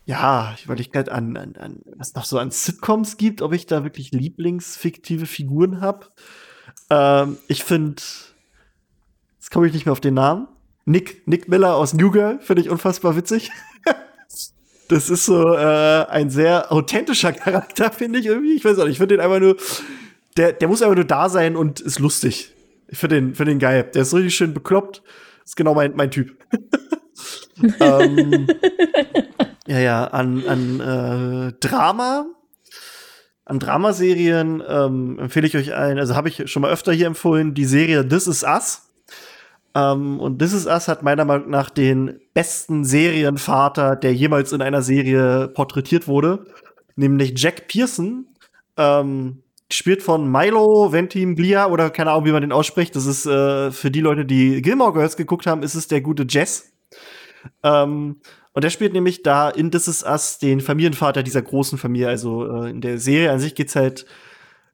ja, 0.06 0.54
ich 0.58 0.66
überlege 0.66 0.90
gerade 0.90 1.12
an, 1.12 1.38
an, 1.38 1.56
an, 1.58 1.82
was 1.96 2.16
noch 2.16 2.26
so 2.26 2.40
an 2.40 2.52
Sitcoms 2.52 3.18
gibt, 3.18 3.42
ob 3.42 3.54
ich 3.54 3.66
da 3.66 3.84
wirklich 3.84 4.12
lieblingsfiktive 4.12 5.26
Figuren 5.26 5.82
habe. 5.82 6.08
Ähm, 6.90 7.38
ich 7.48 7.64
finde, 7.64 8.02
jetzt 9.38 9.52
komme 9.52 9.68
ich 9.68 9.74
nicht 9.74 9.86
mehr 9.86 9.94
auf 9.94 10.02
den 10.02 10.16
Namen. 10.16 10.48
Nick, 10.86 11.28
Nick 11.28 11.48
Miller 11.48 11.76
aus 11.76 11.94
New 11.94 12.12
Girl 12.12 12.40
finde 12.42 12.64
ich 12.64 12.70
unfassbar 12.70 13.16
witzig. 13.16 13.52
das 14.88 15.10
ist 15.10 15.26
so 15.26 15.54
äh, 15.54 16.06
ein 16.10 16.30
sehr 16.30 16.72
authentischer 16.72 17.32
Charakter, 17.32 17.92
finde 17.92 18.20
ich 18.20 18.26
irgendwie. 18.26 18.56
Ich 18.56 18.66
weiß 18.66 18.80
auch 18.80 18.86
nicht, 18.86 18.94
ich 18.94 18.98
finde 18.98 19.18
den 19.18 19.24
einfach 19.24 19.40
nur, 19.40 19.56
der, 20.38 20.54
der 20.54 20.68
muss 20.68 20.82
einfach 20.82 20.96
nur 20.96 21.06
da 21.06 21.30
sein 21.30 21.56
und 21.56 21.80
ist 21.80 22.00
lustig. 22.00 22.54
Ich 22.88 22.98
finde 22.98 23.16
den, 23.16 23.36
find 23.36 23.50
den 23.50 23.60
geil. 23.60 23.90
Der 23.94 24.02
ist 24.02 24.14
richtig 24.14 24.36
schön 24.36 24.54
bekloppt. 24.54 25.04
Ist 25.46 25.56
genau 25.56 25.74
mein, 25.74 25.96
mein 25.96 26.12
Typ. 26.12 26.36
ähm, 27.80 28.48
ja, 29.68 29.80
ja, 29.80 30.06
an, 30.06 30.46
an 30.48 30.80
äh, 30.80 31.54
Drama, 31.60 32.26
an 33.46 33.60
Dramaserien 33.60 34.64
ähm, 34.68 35.20
empfehle 35.20 35.48
ich 35.48 35.56
euch 35.56 35.74
ein, 35.74 36.00
also 36.00 36.16
habe 36.16 36.30
ich 36.30 36.50
schon 36.50 36.62
mal 36.62 36.72
öfter 36.72 36.94
hier 36.94 37.08
empfohlen, 37.08 37.54
die 37.54 37.66
Serie 37.66 38.08
This 38.08 38.28
Is 38.28 38.44
Us. 38.44 38.90
Ähm, 39.76 40.20
und 40.20 40.40
This 40.40 40.54
Is 40.54 40.68
Us 40.68 40.88
hat 40.88 41.04
meiner 41.04 41.26
Meinung 41.26 41.50
nach 41.50 41.70
den 41.70 42.20
besten 42.34 42.86
Serienvater, 42.86 43.96
der 43.96 44.14
jemals 44.14 44.52
in 44.54 44.62
einer 44.62 44.82
Serie 44.82 45.48
porträtiert 45.50 46.08
wurde, 46.08 46.46
nämlich 46.96 47.34
Jack 47.36 47.68
Pearson. 47.68 48.28
Ähm, 48.78 49.44
gespielt 49.72 50.04
von 50.04 50.30
Milo 50.30 50.92
Ventimiglia 50.92 51.68
oder 51.68 51.90
keine 51.90 52.12
Ahnung, 52.12 52.26
wie 52.26 52.32
man 52.34 52.42
den 52.42 52.52
ausspricht. 52.52 52.96
Das 52.96 53.06
ist 53.06 53.26
äh, 53.26 53.72
für 53.72 53.90
die 53.90 54.02
Leute, 54.02 54.26
die 54.26 54.62
Gilmore 54.62 54.92
Girls 54.92 55.16
geguckt 55.16 55.48
haben, 55.48 55.64
ist 55.64 55.76
es 55.76 55.88
der 55.88 56.02
gute 56.02 56.26
Jess. 56.30 56.74
Ähm, 57.64 58.18
und 58.54 58.64
der 58.64 58.70
spielt 58.70 58.94
nämlich 58.94 59.24
da 59.24 59.50
in 59.50 59.72
This 59.72 59.88
Is 59.88 60.04
Us 60.04 60.38
den 60.40 60.60
Familienvater 60.60 61.24
dieser 61.24 61.42
großen 61.42 61.78
Familie. 61.78 62.10
Also 62.10 62.64
äh, 62.64 62.70
in 62.70 62.82
der 62.82 62.98
Serie 62.98 63.32
an 63.32 63.40
sich 63.40 63.56
geht's 63.56 63.76
halt, 63.76 64.06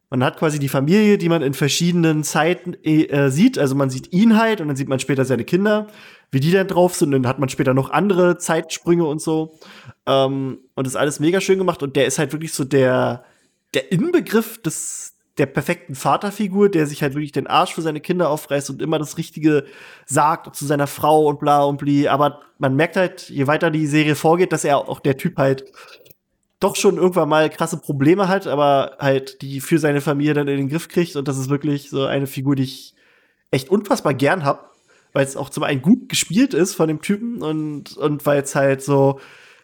man 0.10 0.24
hat 0.24 0.38
quasi 0.38 0.58
die 0.58 0.70
Familie, 0.70 1.18
die 1.18 1.30
man 1.30 1.42
in 1.42 1.54
verschiedenen 1.54 2.24
Zeiten 2.24 2.74
äh, 2.84 3.30
sieht. 3.30 3.60
Also 3.60 3.76
man 3.76 3.90
sieht 3.90 4.14
ihn 4.14 4.38
halt 4.38 4.62
und 4.62 4.68
dann 4.68 4.78
sieht 4.78 4.88
man 4.88 5.00
später 5.00 5.26
seine 5.26 5.44
Kinder, 5.44 5.88
wie 6.32 6.40
die 6.40 6.52
dann 6.52 6.68
drauf 6.68 6.96
sind. 6.96 7.14
Und 7.14 7.24
dann 7.24 7.30
hat 7.30 7.40
man 7.40 7.50
später 7.50 7.74
noch 7.74 7.92
andere 7.92 8.38
Zeitsprünge 8.38 9.06
und 9.06 9.22
so. 9.22 9.60
Ähm, 10.06 10.60
und 10.76 10.88
das 10.88 10.94
ist 10.94 11.00
alles 11.00 11.20
mega 11.20 11.42
schön 11.42 11.58
gemacht. 11.60 11.84
Und 11.84 11.96
der 11.96 12.08
ist 12.08 12.20
halt 12.20 12.32
wirklich 12.32 12.54
so 12.54 12.64
der, 12.64 13.26
der 13.74 13.92
Inbegriff 13.92 14.60
des, 14.62 15.17
der 15.38 15.46
perfekten 15.46 15.96
Vaterfigur, 15.96 16.70
der 16.70 16.88
sich 16.88 17.04
halt 17.04 17.14
wirklich 17.14 17.32
den 17.32 17.48
Arsch 17.48 17.74
für 17.74 17.82
seine 17.82 18.02
Kinder 18.02 18.30
aufreißt 18.30 18.70
und 18.70 18.82
immer 18.82 18.98
das 18.98 19.18
Richtige 19.18 19.66
sagt 20.06 20.56
zu 20.56 20.66
seiner 20.66 20.88
Frau 20.88 21.28
und 21.28 21.40
bla 21.40 21.64
und 21.64 21.78
bli. 21.78 22.08
Aber 22.08 22.42
man 22.58 22.76
merkt 22.76 22.96
halt, 22.96 23.30
je 23.30 23.48
weiter 23.48 23.70
die 23.70 23.88
Serie 23.88 24.16
vorgeht, 24.16 24.52
dass 24.52 24.64
er 24.64 24.78
auch 24.90 25.00
der 25.00 25.18
Typ 25.18 25.38
halt 25.38 25.66
doch 26.60 26.76
schon 26.76 26.98
irgendwann 26.98 27.30
mal 27.30 27.50
krasse 27.50 27.78
Probleme 27.78 28.28
hat, 28.28 28.48
aber 28.48 28.98
halt 29.00 29.42
die 29.44 29.62
für 29.62 29.78
seine 29.78 30.02
Familie 30.02 30.34
dann 30.34 30.48
in 30.48 30.58
den 30.58 30.70
Griff 30.70 30.88
kriegt. 30.88 31.16
Und 31.16 31.28
das 31.28 31.38
ist 31.38 31.50
wirklich 31.50 31.90
so 31.92 32.06
eine 32.06 32.26
Figur, 32.26 32.56
die 32.56 32.64
ich 32.64 32.96
echt 33.52 33.70
unfassbar 33.70 34.16
gern 34.16 34.44
hab, 34.44 34.72
weil 35.14 35.24
es 35.24 35.38
auch 35.38 35.52
zum 35.52 35.64
einen 35.64 35.84
gut 35.84 36.10
gespielt 36.10 36.56
ist 36.56 36.74
von 36.74 36.88
dem 36.88 37.02
Typen 37.02 37.44
und, 37.44 37.96
und 37.96 38.26
weil 38.26 38.42
es 38.42 38.56
halt 38.56 38.82
so, 38.82 39.20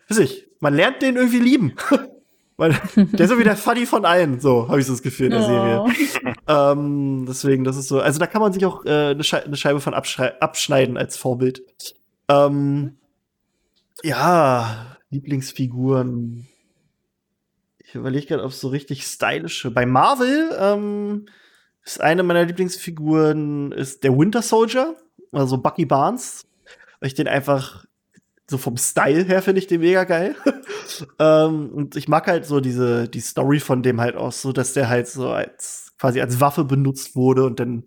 weiß 0.10 0.20
ich, 0.20 0.48
man 0.60 0.75
lernt 0.75 1.01
den 1.01 1.15
irgendwie 1.15 1.39
lieben. 1.39 1.74
Weil 2.57 2.72
der 2.95 3.19
ist 3.19 3.29
so 3.29 3.39
wie 3.39 3.43
der 3.43 3.57
Funny 3.57 3.86
von 3.86 4.05
allen, 4.05 4.39
so 4.39 4.67
habe 4.67 4.79
ich 4.79 4.86
so 4.86 4.93
das 4.93 5.01
Gefühl 5.01 5.27
in 5.27 5.31
der 5.31 5.41
Oh. 5.41 5.88
Serie. 5.88 6.36
Ähm, 6.48 7.25
deswegen, 7.27 7.63
das 7.63 7.77
ist 7.77 7.88
so, 7.88 8.00
also 8.00 8.19
da 8.19 8.27
kann 8.27 8.41
man 8.41 8.53
sich 8.53 8.65
auch 8.65 8.86
äh, 8.86 9.12
eine, 9.12 9.24
Schei 9.24 9.43
eine 9.43 9.55
Scheibe 9.55 9.79
von 9.79 9.93
abschneiden 9.93 10.98
als 10.98 11.17
Vorbild. 11.17 11.63
Ähm, 12.29 12.98
ja, 14.03 14.98
Lieblingsfiguren. 15.10 16.48
Ich 17.79 17.95
überlege 17.95 18.27
gerade, 18.27 18.43
ob 18.43 18.51
es 18.51 18.60
so 18.60 18.69
richtig 18.69 19.03
stylische. 19.03 19.72
Bei 19.72 19.86
Marvel 19.86 20.50
ähm, 20.60 21.25
ist 21.83 22.01
eine 22.01 22.24
meiner 22.24 22.45
Lieblingsfiguren 22.45 23.72
ist 23.72 24.03
der 24.03 24.17
Winter 24.17 24.41
Soldier, 24.41 24.95
also 25.31 25.57
Bucky 25.57 25.86
Barnes, 25.86 26.45
weil 27.00 27.07
ich 27.07 27.13
den 27.13 27.27
einfach 27.27 27.86
so 28.50 28.57
vom 28.57 28.77
Style 28.77 29.23
her 29.23 29.41
finde 29.41 29.59
ich 29.59 29.67
den 29.67 29.81
mega 29.81 30.03
geil. 30.03 30.35
ähm, 31.19 31.69
und 31.69 31.95
ich 31.95 32.07
mag 32.07 32.27
halt 32.27 32.45
so 32.45 32.59
diese 32.59 33.07
die 33.07 33.21
Story 33.21 33.59
von 33.59 33.83
dem 33.83 34.01
halt 34.01 34.15
auch 34.15 34.31
so, 34.31 34.51
dass 34.51 34.73
der 34.73 34.89
halt 34.89 35.07
so 35.07 35.29
als 35.29 35.93
quasi 35.97 36.21
als 36.21 36.39
Waffe 36.39 36.65
benutzt 36.65 37.15
wurde 37.15 37.45
und 37.45 37.59
dann 37.59 37.85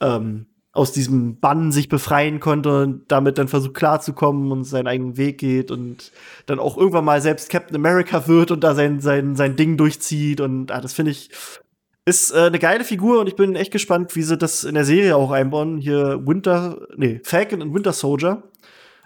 ähm, 0.00 0.46
aus 0.72 0.92
diesem 0.92 1.40
Bann 1.40 1.72
sich 1.72 1.88
befreien 1.88 2.38
konnte 2.38 2.82
und 2.82 3.10
damit 3.10 3.38
dann 3.38 3.48
versucht 3.48 3.74
klarzukommen 3.74 4.52
und 4.52 4.64
seinen 4.64 4.86
eigenen 4.86 5.16
Weg 5.16 5.38
geht 5.38 5.70
und 5.70 6.12
dann 6.46 6.60
auch 6.60 6.76
irgendwann 6.76 7.04
mal 7.04 7.20
selbst 7.20 7.50
Captain 7.50 7.74
America 7.74 8.28
wird 8.28 8.50
und 8.50 8.62
da 8.62 8.74
sein 8.74 9.00
sein 9.00 9.34
sein 9.34 9.56
Ding 9.56 9.76
durchzieht 9.76 10.40
und 10.40 10.70
ah, 10.70 10.80
das 10.80 10.92
finde 10.92 11.10
ich 11.12 11.30
ist 12.04 12.32
äh, 12.32 12.40
eine 12.40 12.58
geile 12.58 12.84
Figur 12.84 13.20
und 13.20 13.28
ich 13.28 13.36
bin 13.36 13.56
echt 13.56 13.72
gespannt, 13.72 14.14
wie 14.16 14.22
sie 14.22 14.36
das 14.36 14.64
in 14.64 14.74
der 14.74 14.84
Serie 14.84 15.16
auch 15.16 15.30
einbauen. 15.30 15.78
Hier 15.78 16.20
Winter, 16.26 16.86
nee, 16.96 17.20
Falcon 17.24 17.62
und 17.62 17.74
Winter 17.74 17.92
Soldier 17.92 18.42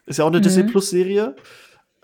ist 0.06 0.18
ja 0.18 0.24
auch 0.24 0.28
eine 0.28 0.38
Mhm. 0.38 0.42
Disney 0.42 0.62
Plus 0.64 0.90
Serie. 0.90 1.36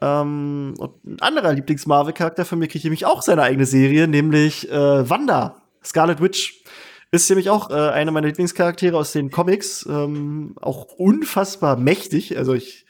Ähm, 0.00 0.74
und 0.78 1.04
ein 1.04 1.20
anderer 1.20 1.52
Lieblings-Marvel-Charakter 1.52 2.44
von 2.44 2.58
mir 2.58 2.68
kriegt 2.68 2.84
nämlich 2.84 3.04
auch 3.06 3.22
seine 3.22 3.42
eigene 3.42 3.66
Serie, 3.66 4.08
nämlich 4.08 4.70
äh, 4.70 5.08
Wanda, 5.10 5.62
Scarlet 5.84 6.20
Witch. 6.20 6.64
Ist 7.12 7.28
nämlich 7.28 7.50
auch 7.50 7.70
äh, 7.70 7.74
eine 7.74 8.12
meiner 8.12 8.28
Lieblingscharaktere 8.28 8.96
aus 8.96 9.12
den 9.12 9.30
Comics. 9.30 9.84
Ähm, 9.90 10.54
auch 10.60 10.84
unfassbar 10.92 11.76
mächtig. 11.76 12.38
Also 12.38 12.54
ich 12.54 12.86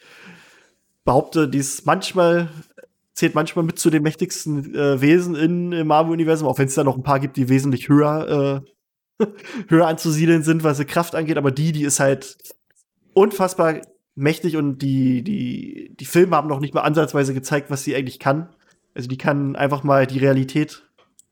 behaupte, 1.03 1.49
die 1.49 1.57
ist 1.57 1.87
manchmal, 1.87 2.49
zählt 3.13 3.33
manchmal 3.33 3.65
mit 3.65 3.79
zu 3.79 3.89
den 3.89 4.03
mächtigsten 4.03 4.75
äh, 4.75 5.01
Wesen 5.01 5.35
in, 5.35 5.71
im 5.71 5.87
Marvel-Universum, 5.87 6.47
auch 6.47 6.59
wenn 6.59 6.67
es 6.67 6.75
da 6.75 6.83
noch 6.83 6.95
ein 6.95 7.03
paar 7.03 7.19
gibt, 7.19 7.35
die 7.35 7.49
wesentlich 7.49 7.89
höher, 7.89 8.63
äh, 9.19 9.25
höher 9.67 9.87
anzusiedeln 9.87 10.43
sind, 10.43 10.63
was 10.63 10.77
die 10.77 10.85
Kraft 10.85 11.15
angeht. 11.15 11.37
Aber 11.37 11.49
die, 11.49 11.71
die 11.71 11.83
ist 11.83 11.99
halt 11.99 12.37
unfassbar 13.13 13.81
mächtig 14.15 14.57
und 14.57 14.79
die, 14.79 15.23
die, 15.23 15.95
die 15.99 16.05
Filme 16.05 16.35
haben 16.35 16.47
noch 16.47 16.59
nicht 16.59 16.73
mal 16.73 16.81
ansatzweise 16.81 17.33
gezeigt, 17.33 17.69
was 17.69 17.83
sie 17.83 17.95
eigentlich 17.95 18.19
kann. 18.19 18.49
Also 18.93 19.07
die 19.07 19.17
kann 19.17 19.55
einfach 19.55 19.83
mal 19.83 20.05
die 20.05 20.19
Realität 20.19 20.83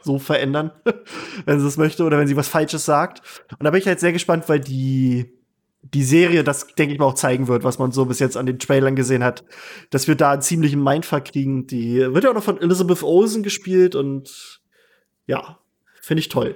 so 0.02 0.18
verändern, 0.18 0.72
wenn 1.46 1.60
sie 1.60 1.68
es 1.68 1.78
möchte 1.78 2.04
oder 2.04 2.18
wenn 2.18 2.28
sie 2.28 2.38
was 2.38 2.48
Falsches 2.48 2.86
sagt. 2.86 3.22
Und 3.52 3.66
da 3.66 3.72
bin 3.72 3.82
ich 3.82 3.88
halt 3.88 4.00
sehr 4.00 4.14
gespannt, 4.14 4.48
weil 4.48 4.62
die, 4.62 5.34
die 5.82 6.04
Serie 6.04 6.44
das, 6.44 6.68
denke 6.68 6.94
ich 6.94 7.00
mal, 7.00 7.06
auch 7.06 7.16
zeigen 7.16 7.48
wird, 7.48 7.64
was 7.64 7.80
man 7.80 7.92
so 7.92 8.06
bis 8.06 8.20
jetzt 8.20 8.38
an 8.38 8.46
den 8.46 8.60
Trailern 8.60 8.96
gesehen 8.96 9.24
hat, 9.24 9.44
dass 9.90 10.08
wir 10.08 10.16
da 10.16 10.32
einen 10.32 10.42
ziemlichen 10.42 10.82
Mindfuck 10.82 11.26
kriegen. 11.26 11.68
Die 11.68 12.00
wird 12.00 12.24
ja 12.24 12.30
auch 12.30 12.36
noch 12.36 12.44
von 12.44 12.62
Elizabeth 12.62 13.04
Olsen 13.04 13.44
gespielt 13.44 13.96
und 13.96 14.62
ja, 15.28 15.60
finde 16.02 16.22
ich 16.22 16.30
toll. 16.30 16.56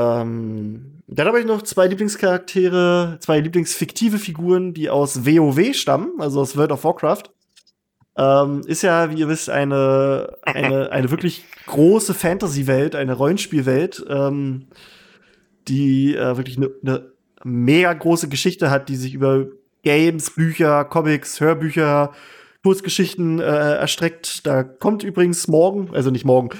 Ähm, 0.00 1.02
dann 1.06 1.26
habe 1.26 1.40
ich 1.40 1.46
noch 1.46 1.62
zwei 1.62 1.86
Lieblingscharaktere, 1.88 3.18
zwei 3.20 3.40
Lieblingsfiktive 3.40 4.18
Figuren, 4.18 4.72
die 4.74 4.88
aus 4.88 5.26
WoW 5.26 5.74
stammen, 5.74 6.12
also 6.18 6.40
aus 6.40 6.56
World 6.56 6.72
of 6.72 6.84
Warcraft. 6.84 7.24
Ähm, 8.16 8.62
ist 8.66 8.82
ja, 8.82 9.10
wie 9.10 9.20
ihr 9.20 9.28
wisst, 9.28 9.50
eine, 9.50 10.36
eine, 10.42 10.92
eine 10.92 11.10
wirklich 11.10 11.44
große 11.66 12.14
Fantasy-Welt, 12.14 12.94
eine 12.94 13.14
Rollenspielwelt, 13.14 14.04
ähm, 14.08 14.68
die 15.68 16.14
äh, 16.14 16.36
wirklich 16.36 16.56
eine 16.56 16.70
ne 16.82 17.12
mega 17.42 17.92
große 17.92 18.28
Geschichte 18.28 18.70
hat, 18.70 18.88
die 18.88 18.96
sich 18.96 19.14
über 19.14 19.46
Games, 19.82 20.30
Bücher, 20.30 20.84
Comics, 20.84 21.40
Hörbücher, 21.40 22.12
Kurzgeschichten 22.62 23.40
äh, 23.40 23.76
erstreckt. 23.76 24.46
Da 24.46 24.62
kommt 24.62 25.02
übrigens 25.02 25.48
morgen, 25.48 25.94
also 25.94 26.10
nicht 26.10 26.26
morgen, 26.26 26.50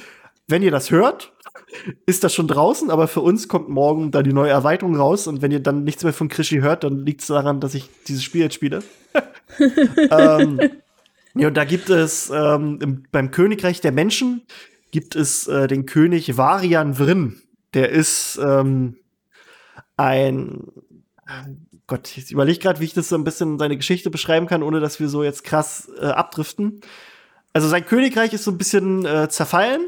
wenn 0.48 0.62
ihr 0.62 0.70
das 0.70 0.90
hört, 0.90 1.34
ist 2.06 2.24
das 2.24 2.34
schon 2.34 2.48
draußen, 2.48 2.90
aber 2.90 3.08
für 3.08 3.20
uns 3.20 3.48
kommt 3.48 3.68
morgen 3.68 4.10
da 4.10 4.22
die 4.22 4.32
neue 4.32 4.50
Erweiterung 4.50 4.96
raus 4.96 5.26
und 5.26 5.42
wenn 5.42 5.52
ihr 5.52 5.60
dann 5.60 5.84
nichts 5.84 6.02
mehr 6.02 6.12
von 6.12 6.28
Krischi 6.28 6.60
hört, 6.60 6.84
dann 6.84 7.04
liegt 7.04 7.22
es 7.22 7.28
daran, 7.28 7.60
dass 7.60 7.74
ich 7.74 7.88
dieses 8.08 8.24
Spiel 8.24 8.42
jetzt 8.42 8.54
spiele. 8.54 8.82
ähm, 10.10 10.60
ja, 11.34 11.48
und 11.48 11.56
da 11.56 11.64
gibt 11.64 11.90
es 11.90 12.30
ähm, 12.30 12.78
im, 12.82 13.02
beim 13.12 13.30
Königreich 13.30 13.80
der 13.80 13.92
Menschen 13.92 14.42
gibt 14.90 15.14
es 15.14 15.46
äh, 15.46 15.68
den 15.68 15.86
König 15.86 16.36
Varian 16.36 16.98
Vryn. 16.98 17.40
Der 17.74 17.90
ist 17.90 18.40
ähm, 18.42 18.96
ein 19.96 20.64
Gott, 21.86 22.16
ich 22.16 22.30
überlege 22.30 22.60
gerade, 22.60 22.78
wie 22.78 22.84
ich 22.84 22.94
das 22.94 23.08
so 23.08 23.16
ein 23.16 23.24
bisschen 23.24 23.58
seine 23.58 23.76
Geschichte 23.76 24.10
beschreiben 24.10 24.46
kann, 24.46 24.62
ohne 24.62 24.78
dass 24.78 25.00
wir 25.00 25.08
so 25.08 25.24
jetzt 25.24 25.42
krass 25.42 25.90
äh, 26.00 26.06
abdriften. 26.06 26.80
Also 27.52 27.66
sein 27.66 27.84
Königreich 27.84 28.32
ist 28.32 28.44
so 28.44 28.52
ein 28.52 28.58
bisschen 28.58 29.04
äh, 29.04 29.28
zerfallen, 29.28 29.86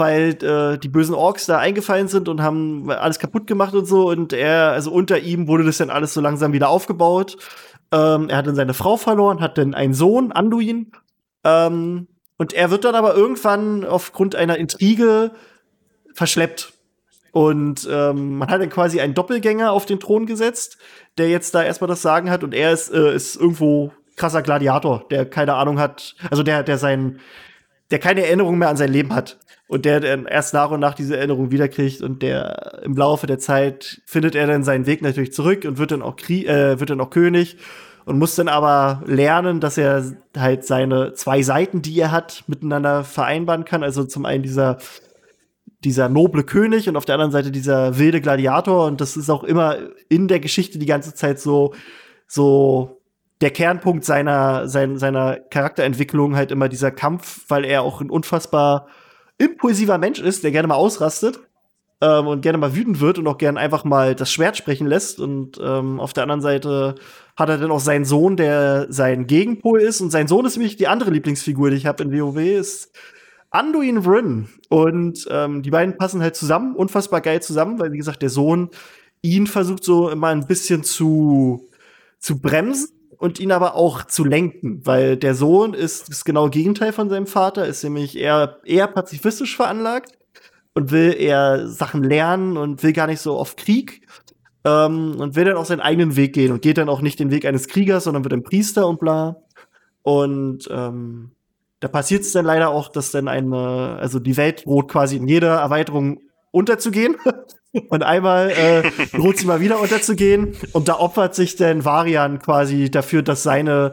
weil 0.00 0.30
äh, 0.42 0.78
die 0.78 0.88
bösen 0.88 1.14
Orks 1.14 1.46
da 1.46 1.58
eingefallen 1.58 2.08
sind 2.08 2.28
und 2.28 2.42
haben 2.42 2.90
alles 2.90 3.20
kaputt 3.20 3.46
gemacht 3.46 3.74
und 3.74 3.84
so. 3.84 4.08
Und 4.08 4.32
er, 4.32 4.72
also 4.72 4.90
unter 4.90 5.20
ihm 5.20 5.46
wurde 5.46 5.64
das 5.64 5.78
dann 5.78 5.90
alles 5.90 6.14
so 6.14 6.20
langsam 6.20 6.52
wieder 6.52 6.68
aufgebaut. 6.68 7.36
Ähm, 7.92 8.28
er 8.28 8.38
hat 8.38 8.46
dann 8.48 8.56
seine 8.56 8.74
Frau 8.74 8.96
verloren, 8.96 9.40
hat 9.40 9.58
dann 9.58 9.74
einen 9.74 9.94
Sohn, 9.94 10.32
Anduin. 10.32 10.90
Ähm, 11.44 12.08
und 12.36 12.52
er 12.52 12.70
wird 12.70 12.84
dann 12.84 12.94
aber 12.96 13.14
irgendwann 13.14 13.84
aufgrund 13.84 14.34
einer 14.34 14.58
Intrige 14.58 15.32
verschleppt. 16.14 16.72
Und 17.32 17.88
ähm, 17.88 18.38
man 18.38 18.50
hat 18.50 18.60
dann 18.60 18.70
quasi 18.70 19.00
einen 19.00 19.14
Doppelgänger 19.14 19.70
auf 19.70 19.86
den 19.86 20.00
Thron 20.00 20.26
gesetzt, 20.26 20.78
der 21.18 21.28
jetzt 21.28 21.54
da 21.54 21.62
erstmal 21.62 21.88
das 21.88 22.02
Sagen 22.02 22.30
hat. 22.30 22.42
Und 22.42 22.54
er 22.54 22.72
ist, 22.72 22.92
äh, 22.92 23.14
ist 23.14 23.36
irgendwo 23.36 23.92
krasser 24.16 24.42
Gladiator, 24.42 25.04
der 25.10 25.26
keine 25.26 25.54
Ahnung 25.54 25.78
hat, 25.78 26.14
also 26.30 26.42
der, 26.42 26.62
der 26.62 26.78
sein, 26.78 27.20
der 27.90 27.98
keine 27.98 28.24
Erinnerung 28.24 28.58
mehr 28.58 28.68
an 28.68 28.76
sein 28.76 28.92
Leben 28.92 29.14
hat. 29.14 29.38
Und 29.68 29.84
der 29.84 30.00
dann 30.00 30.26
erst 30.26 30.52
nach 30.52 30.72
und 30.72 30.80
nach 30.80 30.94
diese 30.94 31.16
Erinnerung 31.16 31.52
wiederkriegt 31.52 32.02
und 32.02 32.22
der 32.22 32.80
im 32.82 32.96
Laufe 32.96 33.28
der 33.28 33.38
Zeit 33.38 34.02
findet 34.04 34.34
er 34.34 34.48
dann 34.48 34.64
seinen 34.64 34.86
Weg 34.86 35.00
natürlich 35.00 35.32
zurück 35.32 35.64
und 35.64 35.78
wird 35.78 35.92
dann 35.92 36.02
auch 36.02 36.16
Krie 36.16 36.44
äh, 36.44 36.80
wird 36.80 36.90
dann 36.90 37.00
auch 37.00 37.10
König 37.10 37.56
und 38.04 38.18
muss 38.18 38.34
dann 38.34 38.48
aber 38.48 39.02
lernen, 39.06 39.60
dass 39.60 39.78
er 39.78 40.04
halt 40.36 40.64
seine 40.66 41.12
zwei 41.14 41.42
Seiten, 41.42 41.82
die 41.82 42.00
er 42.00 42.10
hat, 42.10 42.42
miteinander 42.48 43.04
vereinbaren 43.04 43.64
kann. 43.64 43.84
Also 43.84 44.02
zum 44.04 44.24
einen 44.24 44.42
dieser 44.42 44.78
dieser 45.84 46.08
noble 46.08 46.42
König 46.42 46.88
und 46.88 46.96
auf 46.96 47.04
der 47.04 47.14
anderen 47.14 47.32
Seite 47.32 47.52
dieser 47.52 47.96
wilde 47.96 48.20
Gladiator 48.20 48.86
und 48.86 49.00
das 49.00 49.16
ist 49.16 49.30
auch 49.30 49.44
immer 49.44 49.76
in 50.08 50.28
der 50.28 50.40
Geschichte 50.40 50.78
die 50.78 50.86
ganze 50.86 51.14
Zeit 51.14 51.38
so 51.40 51.74
so 52.26 52.99
der 53.40 53.50
Kernpunkt 53.50 54.04
seiner, 54.04 54.68
sein, 54.68 54.98
seiner 54.98 55.38
Charakterentwicklung 55.50 56.36
halt 56.36 56.50
immer 56.50 56.68
dieser 56.68 56.90
Kampf, 56.90 57.44
weil 57.48 57.64
er 57.64 57.82
auch 57.82 58.00
ein 58.00 58.10
unfassbar 58.10 58.86
impulsiver 59.38 59.98
Mensch 59.98 60.20
ist, 60.20 60.44
der 60.44 60.50
gerne 60.50 60.68
mal 60.68 60.74
ausrastet 60.74 61.40
ähm, 62.02 62.26
und 62.26 62.42
gerne 62.42 62.58
mal 62.58 62.76
wütend 62.76 63.00
wird 63.00 63.18
und 63.18 63.26
auch 63.26 63.38
gerne 63.38 63.58
einfach 63.58 63.84
mal 63.84 64.14
das 64.14 64.30
Schwert 64.30 64.58
sprechen 64.58 64.86
lässt. 64.86 65.20
Und 65.20 65.58
ähm, 65.62 66.00
auf 66.00 66.12
der 66.12 66.24
anderen 66.24 66.42
Seite 66.42 66.96
hat 67.34 67.48
er 67.48 67.56
dann 67.56 67.70
auch 67.70 67.80
seinen 67.80 68.04
Sohn, 68.04 68.36
der 68.36 68.86
sein 68.90 69.26
Gegenpol 69.26 69.80
ist. 69.80 70.02
Und 70.02 70.10
sein 70.10 70.28
Sohn 70.28 70.44
ist 70.44 70.56
nämlich 70.56 70.76
die 70.76 70.88
andere 70.88 71.10
Lieblingsfigur, 71.10 71.70
die 71.70 71.76
ich 71.76 71.86
habe 71.86 72.02
in 72.02 72.12
WoW, 72.12 72.36
ist 72.36 72.94
Anduin 73.50 74.04
Vryn. 74.04 74.48
Und 74.68 75.26
ähm, 75.30 75.62
die 75.62 75.70
beiden 75.70 75.96
passen 75.96 76.20
halt 76.20 76.36
zusammen, 76.36 76.76
unfassbar 76.76 77.22
geil 77.22 77.40
zusammen, 77.40 77.78
weil, 77.78 77.92
wie 77.92 77.98
gesagt, 77.98 78.20
der 78.20 78.30
Sohn 78.30 78.68
ihn 79.22 79.46
versucht 79.46 79.84
so 79.84 80.10
immer 80.10 80.28
ein 80.28 80.46
bisschen 80.46 80.84
zu, 80.84 81.70
zu 82.18 82.38
bremsen 82.38 82.99
und 83.20 83.38
ihn 83.38 83.52
aber 83.52 83.74
auch 83.74 84.04
zu 84.04 84.24
lenken, 84.24 84.80
weil 84.86 85.18
der 85.18 85.34
Sohn 85.34 85.74
ist 85.74 86.08
das 86.08 86.24
genaue 86.24 86.48
Gegenteil 86.48 86.94
von 86.94 87.10
seinem 87.10 87.26
Vater, 87.26 87.66
ist 87.66 87.84
nämlich 87.84 88.16
eher, 88.16 88.56
eher 88.64 88.86
pazifistisch 88.86 89.56
veranlagt 89.56 90.12
und 90.72 90.90
will 90.90 91.14
eher 91.16 91.68
Sachen 91.68 92.02
lernen 92.02 92.56
und 92.56 92.82
will 92.82 92.94
gar 92.94 93.06
nicht 93.06 93.20
so 93.20 93.36
auf 93.36 93.56
Krieg 93.56 94.08
ähm, 94.64 95.16
und 95.18 95.36
will 95.36 95.44
dann 95.44 95.58
auch 95.58 95.66
seinen 95.66 95.82
eigenen 95.82 96.16
Weg 96.16 96.32
gehen 96.32 96.50
und 96.50 96.62
geht 96.62 96.78
dann 96.78 96.88
auch 96.88 97.02
nicht 97.02 97.20
den 97.20 97.30
Weg 97.30 97.44
eines 97.44 97.68
Kriegers, 97.68 98.04
sondern 98.04 98.24
wird 98.24 98.32
ein 98.32 98.42
Priester 98.42 98.88
und 98.88 98.98
bla. 99.00 99.36
Und 100.00 100.66
ähm, 100.70 101.32
da 101.80 101.88
passiert 101.88 102.22
es 102.22 102.32
dann 102.32 102.46
leider 102.46 102.70
auch, 102.70 102.88
dass 102.88 103.10
dann 103.10 103.28
eine, 103.28 103.98
also 104.00 104.18
die 104.18 104.38
Welt 104.38 104.64
droht 104.64 104.88
quasi 104.88 105.16
in 105.16 105.28
jeder 105.28 105.58
Erweiterung 105.58 106.20
unterzugehen. 106.52 107.16
Und 107.88 108.02
einmal 108.02 108.50
äh, 108.50 108.90
droht 109.16 109.38
sie 109.38 109.46
mal 109.46 109.60
wieder 109.60 109.80
unterzugehen. 109.80 110.56
Und 110.72 110.88
da 110.88 110.98
opfert 110.98 111.34
sich 111.34 111.56
dann 111.56 111.84
Varian 111.84 112.40
quasi 112.40 112.90
dafür, 112.90 113.22
dass 113.22 113.42
seine, 113.42 113.92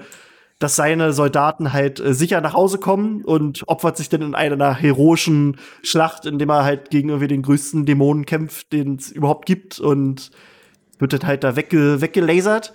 dass 0.59 0.75
seine 0.75 1.13
Soldaten 1.13 1.73
halt 1.73 1.99
äh, 1.99 2.13
sicher 2.13 2.41
nach 2.41 2.53
Hause 2.53 2.79
kommen 2.79 3.23
und 3.23 3.63
opfert 3.67 3.97
sich 3.97 4.09
dann 4.09 4.21
in 4.21 4.35
einer 4.35 4.73
heroischen 4.73 5.57
Schlacht, 5.83 6.25
indem 6.25 6.49
er 6.49 6.63
halt 6.63 6.89
gegen 6.89 7.09
irgendwie 7.09 7.27
den 7.27 7.43
größten 7.43 7.85
Dämonen 7.85 8.25
kämpft, 8.25 8.73
den 8.73 8.95
es 8.95 9.11
überhaupt 9.11 9.45
gibt. 9.45 9.79
Und 9.79 10.31
wird 10.99 11.13
dann 11.13 11.27
halt 11.27 11.43
da 11.43 11.55
wegge 11.55 12.01
weggelasert. 12.01 12.73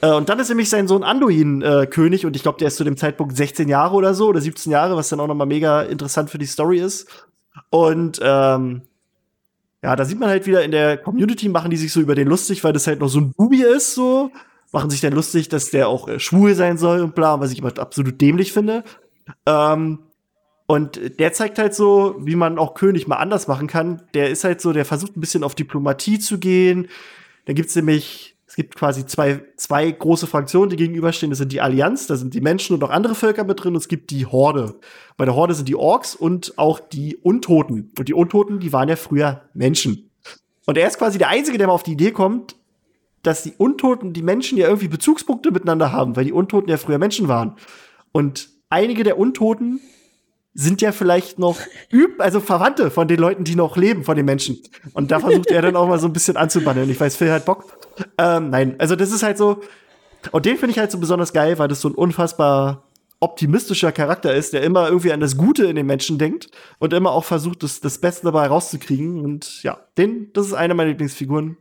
Äh, 0.00 0.12
und 0.12 0.28
dann 0.28 0.38
ist 0.38 0.48
nämlich 0.48 0.68
sein 0.68 0.88
Sohn 0.88 1.04
Anduin 1.04 1.62
äh, 1.62 1.86
König 1.86 2.26
und 2.26 2.36
ich 2.36 2.42
glaube, 2.42 2.58
der 2.58 2.68
ist 2.68 2.76
zu 2.76 2.84
dem 2.84 2.96
Zeitpunkt 2.96 3.36
16 3.36 3.68
Jahre 3.68 3.94
oder 3.94 4.14
so 4.14 4.28
oder 4.28 4.40
17 4.40 4.72
Jahre, 4.72 4.96
was 4.96 5.08
dann 5.08 5.20
auch 5.20 5.26
nochmal 5.26 5.46
mega 5.46 5.82
interessant 5.82 6.30
für 6.30 6.38
die 6.38 6.46
Story 6.46 6.80
ist. 6.80 7.08
Und 7.70 8.20
ähm, 8.22 8.82
ja, 9.82 9.96
da 9.96 10.04
sieht 10.04 10.18
man 10.18 10.28
halt 10.28 10.46
wieder 10.46 10.62
in 10.62 10.70
der 10.70 10.98
Community, 10.98 11.48
machen 11.48 11.70
die 11.70 11.76
sich 11.76 11.92
so 11.92 12.00
über 12.00 12.14
den 12.14 12.28
lustig, 12.28 12.62
weil 12.64 12.72
das 12.72 12.86
halt 12.86 13.00
noch 13.00 13.08
so 13.08 13.20
ein 13.20 13.32
Bubi 13.32 13.62
ist, 13.62 13.94
so. 13.94 14.30
Machen 14.72 14.90
sich 14.90 15.00
dann 15.00 15.14
lustig, 15.14 15.48
dass 15.48 15.70
der 15.70 15.88
auch 15.88 16.06
äh, 16.06 16.20
schwul 16.20 16.54
sein 16.54 16.78
soll 16.78 17.00
und 17.00 17.14
bla, 17.14 17.40
was 17.40 17.50
ich 17.50 17.58
immer 17.58 17.76
absolut 17.78 18.20
dämlich 18.20 18.52
finde. 18.52 18.84
Ähm, 19.46 20.00
und 20.66 21.18
der 21.18 21.32
zeigt 21.32 21.58
halt 21.58 21.74
so, 21.74 22.14
wie 22.20 22.36
man 22.36 22.56
auch 22.56 22.74
König 22.74 23.08
mal 23.08 23.16
anders 23.16 23.48
machen 23.48 23.66
kann. 23.66 24.02
Der 24.14 24.30
ist 24.30 24.44
halt 24.44 24.60
so, 24.60 24.72
der 24.72 24.84
versucht 24.84 25.16
ein 25.16 25.20
bisschen 25.20 25.42
auf 25.42 25.56
Diplomatie 25.56 26.20
zu 26.20 26.38
gehen. 26.38 26.88
Da 27.46 27.54
gibt's 27.54 27.74
nämlich, 27.74 28.36
es 28.50 28.56
gibt 28.56 28.74
quasi 28.74 29.06
zwei, 29.06 29.44
zwei 29.56 29.88
große 29.88 30.26
Fraktionen, 30.26 30.70
die 30.70 30.76
gegenüberstehen. 30.76 31.30
Das 31.30 31.38
sind 31.38 31.52
die 31.52 31.60
Allianz, 31.60 32.08
da 32.08 32.16
sind 32.16 32.34
die 32.34 32.40
Menschen 32.40 32.74
und 32.74 32.82
auch 32.82 32.90
andere 32.90 33.14
Völker 33.14 33.44
mit 33.44 33.62
drin. 33.62 33.74
Und 33.74 33.80
es 33.80 33.86
gibt 33.86 34.10
die 34.10 34.26
Horde. 34.26 34.74
Bei 35.16 35.24
der 35.24 35.36
Horde 35.36 35.54
sind 35.54 35.68
die 35.68 35.76
Orks 35.76 36.16
und 36.16 36.58
auch 36.58 36.80
die 36.80 37.16
Untoten. 37.16 37.92
Und 37.96 38.08
die 38.08 38.12
Untoten, 38.12 38.58
die 38.58 38.72
waren 38.72 38.88
ja 38.88 38.96
früher 38.96 39.42
Menschen. 39.54 40.10
Und 40.66 40.76
er 40.76 40.88
ist 40.88 40.98
quasi 40.98 41.16
der 41.16 41.28
Einzige, 41.28 41.58
der 41.58 41.68
mal 41.68 41.74
auf 41.74 41.84
die 41.84 41.92
Idee 41.92 42.10
kommt, 42.10 42.56
dass 43.22 43.44
die 43.44 43.52
Untoten, 43.56 44.14
die 44.14 44.22
Menschen 44.22 44.58
ja 44.58 44.66
irgendwie 44.66 44.88
Bezugspunkte 44.88 45.52
miteinander 45.52 45.92
haben, 45.92 46.16
weil 46.16 46.24
die 46.24 46.32
Untoten 46.32 46.68
ja 46.68 46.76
früher 46.76 46.98
Menschen 46.98 47.28
waren. 47.28 47.54
Und 48.10 48.48
einige 48.68 49.04
der 49.04 49.16
Untoten 49.16 49.78
sind 50.52 50.82
ja 50.82 50.92
vielleicht 50.92 51.38
noch 51.38 51.58
üb, 51.92 52.20
also 52.20 52.40
Verwandte 52.40 52.90
von 52.90 53.06
den 53.06 53.20
Leuten, 53.20 53.44
die 53.44 53.54
noch 53.54 53.76
leben, 53.76 54.04
von 54.04 54.16
den 54.16 54.26
Menschen. 54.26 54.58
Und 54.94 55.10
da 55.10 55.20
versucht 55.20 55.50
er 55.50 55.62
dann 55.62 55.76
auch 55.76 55.86
mal 55.86 55.98
so 55.98 56.06
ein 56.06 56.12
bisschen 56.12 56.36
anzubandeln. 56.36 56.90
Ich 56.90 56.98
weiß, 56.98 57.16
Phil 57.16 57.30
hat 57.30 57.44
Bock. 57.44 57.64
Ähm, 58.18 58.50
nein, 58.50 58.74
also 58.78 58.96
das 58.96 59.12
ist 59.12 59.22
halt 59.22 59.38
so. 59.38 59.60
Und 60.32 60.46
den 60.46 60.58
finde 60.58 60.72
ich 60.72 60.78
halt 60.78 60.90
so 60.90 60.98
besonders 60.98 61.32
geil, 61.32 61.58
weil 61.58 61.68
das 61.68 61.80
so 61.80 61.88
ein 61.88 61.94
unfassbar 61.94 62.84
optimistischer 63.20 63.92
Charakter 63.92 64.34
ist, 64.34 64.52
der 64.52 64.62
immer 64.62 64.88
irgendwie 64.88 65.12
an 65.12 65.20
das 65.20 65.36
Gute 65.36 65.66
in 65.66 65.76
den 65.76 65.86
Menschen 65.86 66.18
denkt 66.18 66.48
und 66.78 66.92
immer 66.92 67.12
auch 67.12 67.24
versucht, 67.24 67.62
das, 67.62 67.80
das 67.80 67.98
Beste 67.98 68.24
dabei 68.24 68.46
rauszukriegen. 68.46 69.20
Und 69.20 69.62
ja, 69.62 69.78
den, 69.98 70.32
das 70.32 70.46
ist 70.46 70.54
eine 70.54 70.74
meiner 70.74 70.88
Lieblingsfiguren. 70.88 71.58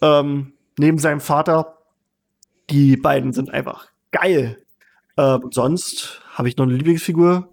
Ähm, 0.00 0.52
neben 0.78 0.98
seinem 0.98 1.20
Vater. 1.20 1.78
Die 2.70 2.96
beiden 2.96 3.32
sind 3.32 3.50
einfach 3.50 3.88
geil. 4.12 4.58
Ähm, 5.16 5.48
sonst 5.50 6.22
habe 6.32 6.48
ich 6.48 6.56
noch 6.56 6.64
eine 6.64 6.74
Lieblingsfigur. 6.74 7.48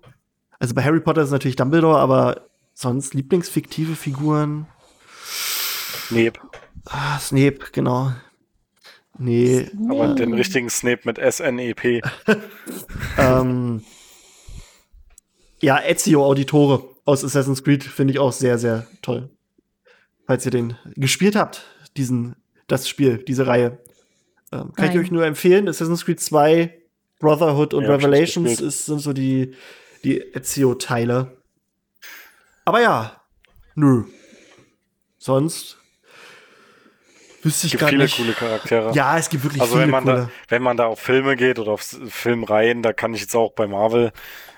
Also 0.59 0.75
bei 0.75 0.83
Harry 0.83 0.99
Potter 0.99 1.21
ist 1.21 1.31
natürlich 1.31 1.55
Dumbledore, 1.55 1.99
aber 1.99 2.49
sonst 2.73 3.13
Lieblingsfiktive 3.13 3.95
Figuren. 3.95 4.67
Snape. 6.07 6.39
Ah, 6.85 7.17
Snape, 7.19 7.59
genau. 7.71 8.11
Nee. 9.17 9.69
Aber 9.89 10.15
den 10.15 10.33
richtigen 10.33 10.69
Snape 10.69 11.01
mit 11.05 11.17
S-N-E-P. 11.17 12.01
ähm, 13.17 13.83
ja, 15.61 15.81
Ezio 15.81 16.25
Auditore 16.25 16.83
aus 17.05 17.23
Assassin's 17.23 17.63
Creed 17.63 17.83
finde 17.83 18.13
ich 18.13 18.19
auch 18.19 18.31
sehr, 18.31 18.57
sehr 18.57 18.87
toll. 19.01 19.29
Falls 20.25 20.45
ihr 20.45 20.51
den 20.51 20.75
gespielt 20.95 21.35
habt, 21.35 21.65
diesen, 21.97 22.35
das 22.67 22.87
Spiel, 22.87 23.17
diese 23.17 23.47
Reihe. 23.47 23.79
Ähm, 24.51 24.73
kann 24.73 24.91
ich 24.91 24.97
euch 24.97 25.11
nur 25.11 25.25
empfehlen. 25.25 25.67
Assassin's 25.67 26.05
Creed 26.05 26.19
2, 26.19 26.73
Brotherhood 27.19 27.73
und 27.73 27.83
Ja, 27.83 27.95
Revelations 27.95 28.61
ist, 28.61 28.85
sind 28.85 28.99
so 28.99 29.11
die, 29.11 29.53
die 30.03 30.19
Ezio-Teile. 30.19 31.37
Aber 32.65 32.81
ja, 32.81 33.21
nö. 33.75 34.03
Sonst 35.17 35.77
wüsste 37.41 37.67
ich 37.67 37.73
Es 37.73 37.79
gibt 37.79 37.81
gar 37.81 37.89
viele 37.89 38.03
nicht. 38.03 38.17
coole 38.17 38.33
Charaktere. 38.33 38.91
Ja, 38.93 39.17
es 39.17 39.29
gibt 39.29 39.43
wirklich 39.43 39.61
Also 39.61 39.73
viele 39.73 39.83
wenn 39.85 39.91
man, 39.91 40.03
coole. 40.03 40.15
da, 40.15 40.29
wenn 40.49 40.61
man 40.61 40.77
da 40.77 40.85
auf 40.87 40.99
Filme 40.99 41.35
geht 41.35 41.59
oder 41.59 41.71
auf 41.73 41.81
Filmreihen, 41.81 42.81
da 42.83 42.93
kann 42.93 43.13
ich 43.13 43.21
jetzt 43.21 43.35
auch 43.35 43.51
bei 43.53 43.67
Marvel, 43.67 44.11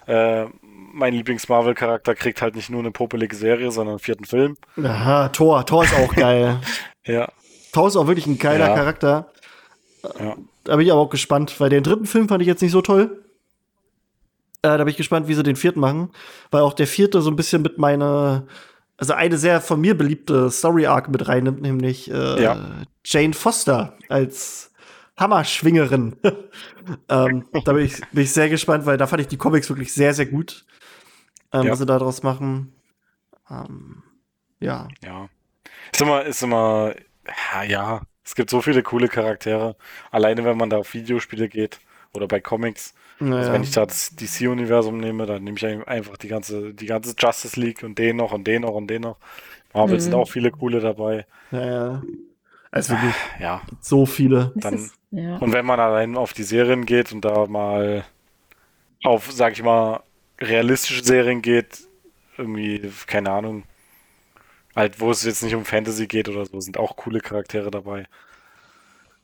äh, 0.08 0.46
mein 0.94 1.14
Lieblings-Marvel-Charakter 1.14 2.16
kriegt 2.16 2.42
halt 2.42 2.56
nicht 2.56 2.70
nur 2.70 2.82
eine 2.82 2.92
popelige 2.92 3.36
Serie, 3.36 3.72
sondern 3.72 3.94
einen 3.94 4.00
vierten 4.00 4.26
Film. 4.26 4.58
Aha, 4.84 5.30
Thor. 5.30 5.66
Thor 5.66 5.84
ist 5.84 5.94
auch 5.96 6.14
geil. 6.16 6.60
Ja, 7.04 7.30
Thor 7.74 7.88
ist 7.88 7.96
auch 7.96 8.06
wirklich 8.06 8.28
ein 8.28 8.38
geiler 8.38 8.68
Ja. 8.68 8.76
Charakter. 8.76 9.32
ja. 10.20 10.36
Da 10.64 10.76
bin 10.76 10.86
ich 10.86 10.92
aber 10.92 11.02
auch 11.02 11.10
gespannt, 11.10 11.60
weil 11.60 11.72
den 11.72 11.82
dritten 11.82 12.06
Film 12.06 12.28
fand 12.30 12.42
ich 12.44 12.48
jetzt 12.48 12.62
nicht 12.62 12.72
so 12.74 12.84
toll. 12.84 13.21
Äh, 14.64 14.78
da 14.78 14.78
bin 14.78 14.90
ich 14.90 14.98
gespannt, 14.98 15.28
wie 15.28 15.34
sie 15.34 15.44
den 15.44 15.56
vierten 15.56 15.80
machen, 15.80 16.12
weil 16.52 16.62
auch 16.62 16.74
der 16.74 16.88
vierte 16.88 17.22
so 17.22 17.30
ein 17.32 17.36
bisschen 17.36 17.62
mit 17.62 17.78
meiner, 17.78 18.46
also 18.98 19.14
eine 19.14 19.38
sehr 19.38 19.60
von 19.62 19.82
mir 19.82 19.98
beliebte 19.98 20.52
Story 20.52 20.86
Arc 20.86 21.10
mit 21.10 21.28
reinnimmt, 21.28 21.62
nämlich 21.62 22.12
äh, 22.12 22.44
Ja. 22.44 22.84
Jane 23.04 23.34
Foster 23.34 23.98
als 24.10 24.72
Hammerschwingerin. 25.18 26.16
ähm, 27.10 27.46
da 27.66 27.74
bin 27.74 27.86
ich, 27.86 28.00
bin 28.12 28.24
ich 28.24 28.32
sehr 28.34 28.50
gespannt, 28.50 28.86
weil 28.86 28.98
da 28.98 29.08
fand 29.08 29.22
ich 29.22 29.28
die 29.28 29.38
Comics 29.38 29.70
wirklich 29.70 29.94
sehr, 29.94 30.14
sehr 30.14 30.28
gut, 30.28 30.66
ähm, 31.54 31.64
Ja. 31.64 31.72
was 31.72 31.80
sie 31.80 31.86
da 31.88 31.98
draus 31.98 32.22
machen. 32.22 32.74
Ähm, 33.50 34.04
ja. 34.60 34.88
Ja. 35.04 35.28
Ist 35.92 36.02
immer, 36.02 36.24
ist 36.24 36.44
immer, 36.44 36.94
ja, 37.54 37.64
ja, 37.64 38.02
es 38.24 38.36
gibt 38.36 38.52
so 38.52 38.62
viele 38.62 38.84
coole 38.84 39.08
Charaktere. 39.08 39.76
Alleine 40.12 40.46
wenn 40.46 40.58
man 40.58 40.70
da 40.70 40.78
auf 40.78 40.94
Videospiele 40.94 41.50
geht 41.50 41.80
oder 42.14 42.28
bei 42.28 42.40
Comics. 42.40 42.94
Naja. 43.22 43.38
Also 43.38 43.54
wenn 43.54 43.64
ich 43.64 43.72
da 43.72 43.86
das 43.86 44.16
DC-Universum 44.16 44.98
nehme, 44.98 45.26
dann 45.26 45.44
nehme 45.44 45.58
ich 45.58 45.66
ein- 45.66 45.84
einfach 45.84 46.18
die 46.18 46.28
ganze, 46.28 46.74
die 46.74 46.86
ganze 46.88 47.16
Justice 47.18 47.60
League 47.60 47.84
und 47.84 47.98
den 47.98 48.18
noch 48.18 48.32
und 48.34 48.46
den 48.48 48.64
noch 48.64 48.74
und 48.74 48.88
den 48.88 49.04
noch. 49.04 49.18
Marvel 49.74 49.96
Mhm. 49.96 50.00
sind 50.02 50.14
auch 50.16 50.30
viele 50.30 50.52
coole 50.52 50.80
dabei. 50.80 51.26
naja. 51.52 52.02
Also 52.74 52.94
wirklich 52.94 53.14
Ja, 53.40 53.62
so 53.82 54.06
viele. 54.06 54.54
Dann- 54.56 54.74
ist, 54.76 54.96
ja. 55.12 55.38
und 55.38 55.52
wenn 55.54 55.66
man 55.66 55.80
allein 55.80 56.16
auf 56.18 56.32
die 56.34 56.44
Serien 56.44 56.86
geht 56.86 57.12
und 57.12 57.24
da 57.26 57.46
mal 57.48 58.06
auf, 59.04 59.30
sag 59.32 59.54
ich 59.54 59.62
mal, 59.64 60.02
realistische 60.40 61.04
Serien 61.04 61.42
geht, 61.42 61.82
irgendwie, 62.38 62.90
keine 63.08 63.30
Ahnung, 63.32 63.64
halt, 64.76 65.00
wo 65.02 65.12
es 65.12 65.24
jetzt 65.26 65.44
nicht 65.44 65.54
um 65.56 65.66
Fantasy 65.66 66.08
geht 66.08 66.30
oder 66.30 66.46
so, 66.46 66.60
sind 66.62 66.78
auch 66.78 66.96
coole 66.96 67.20
Charaktere 67.20 67.70
dabei. 67.72 68.06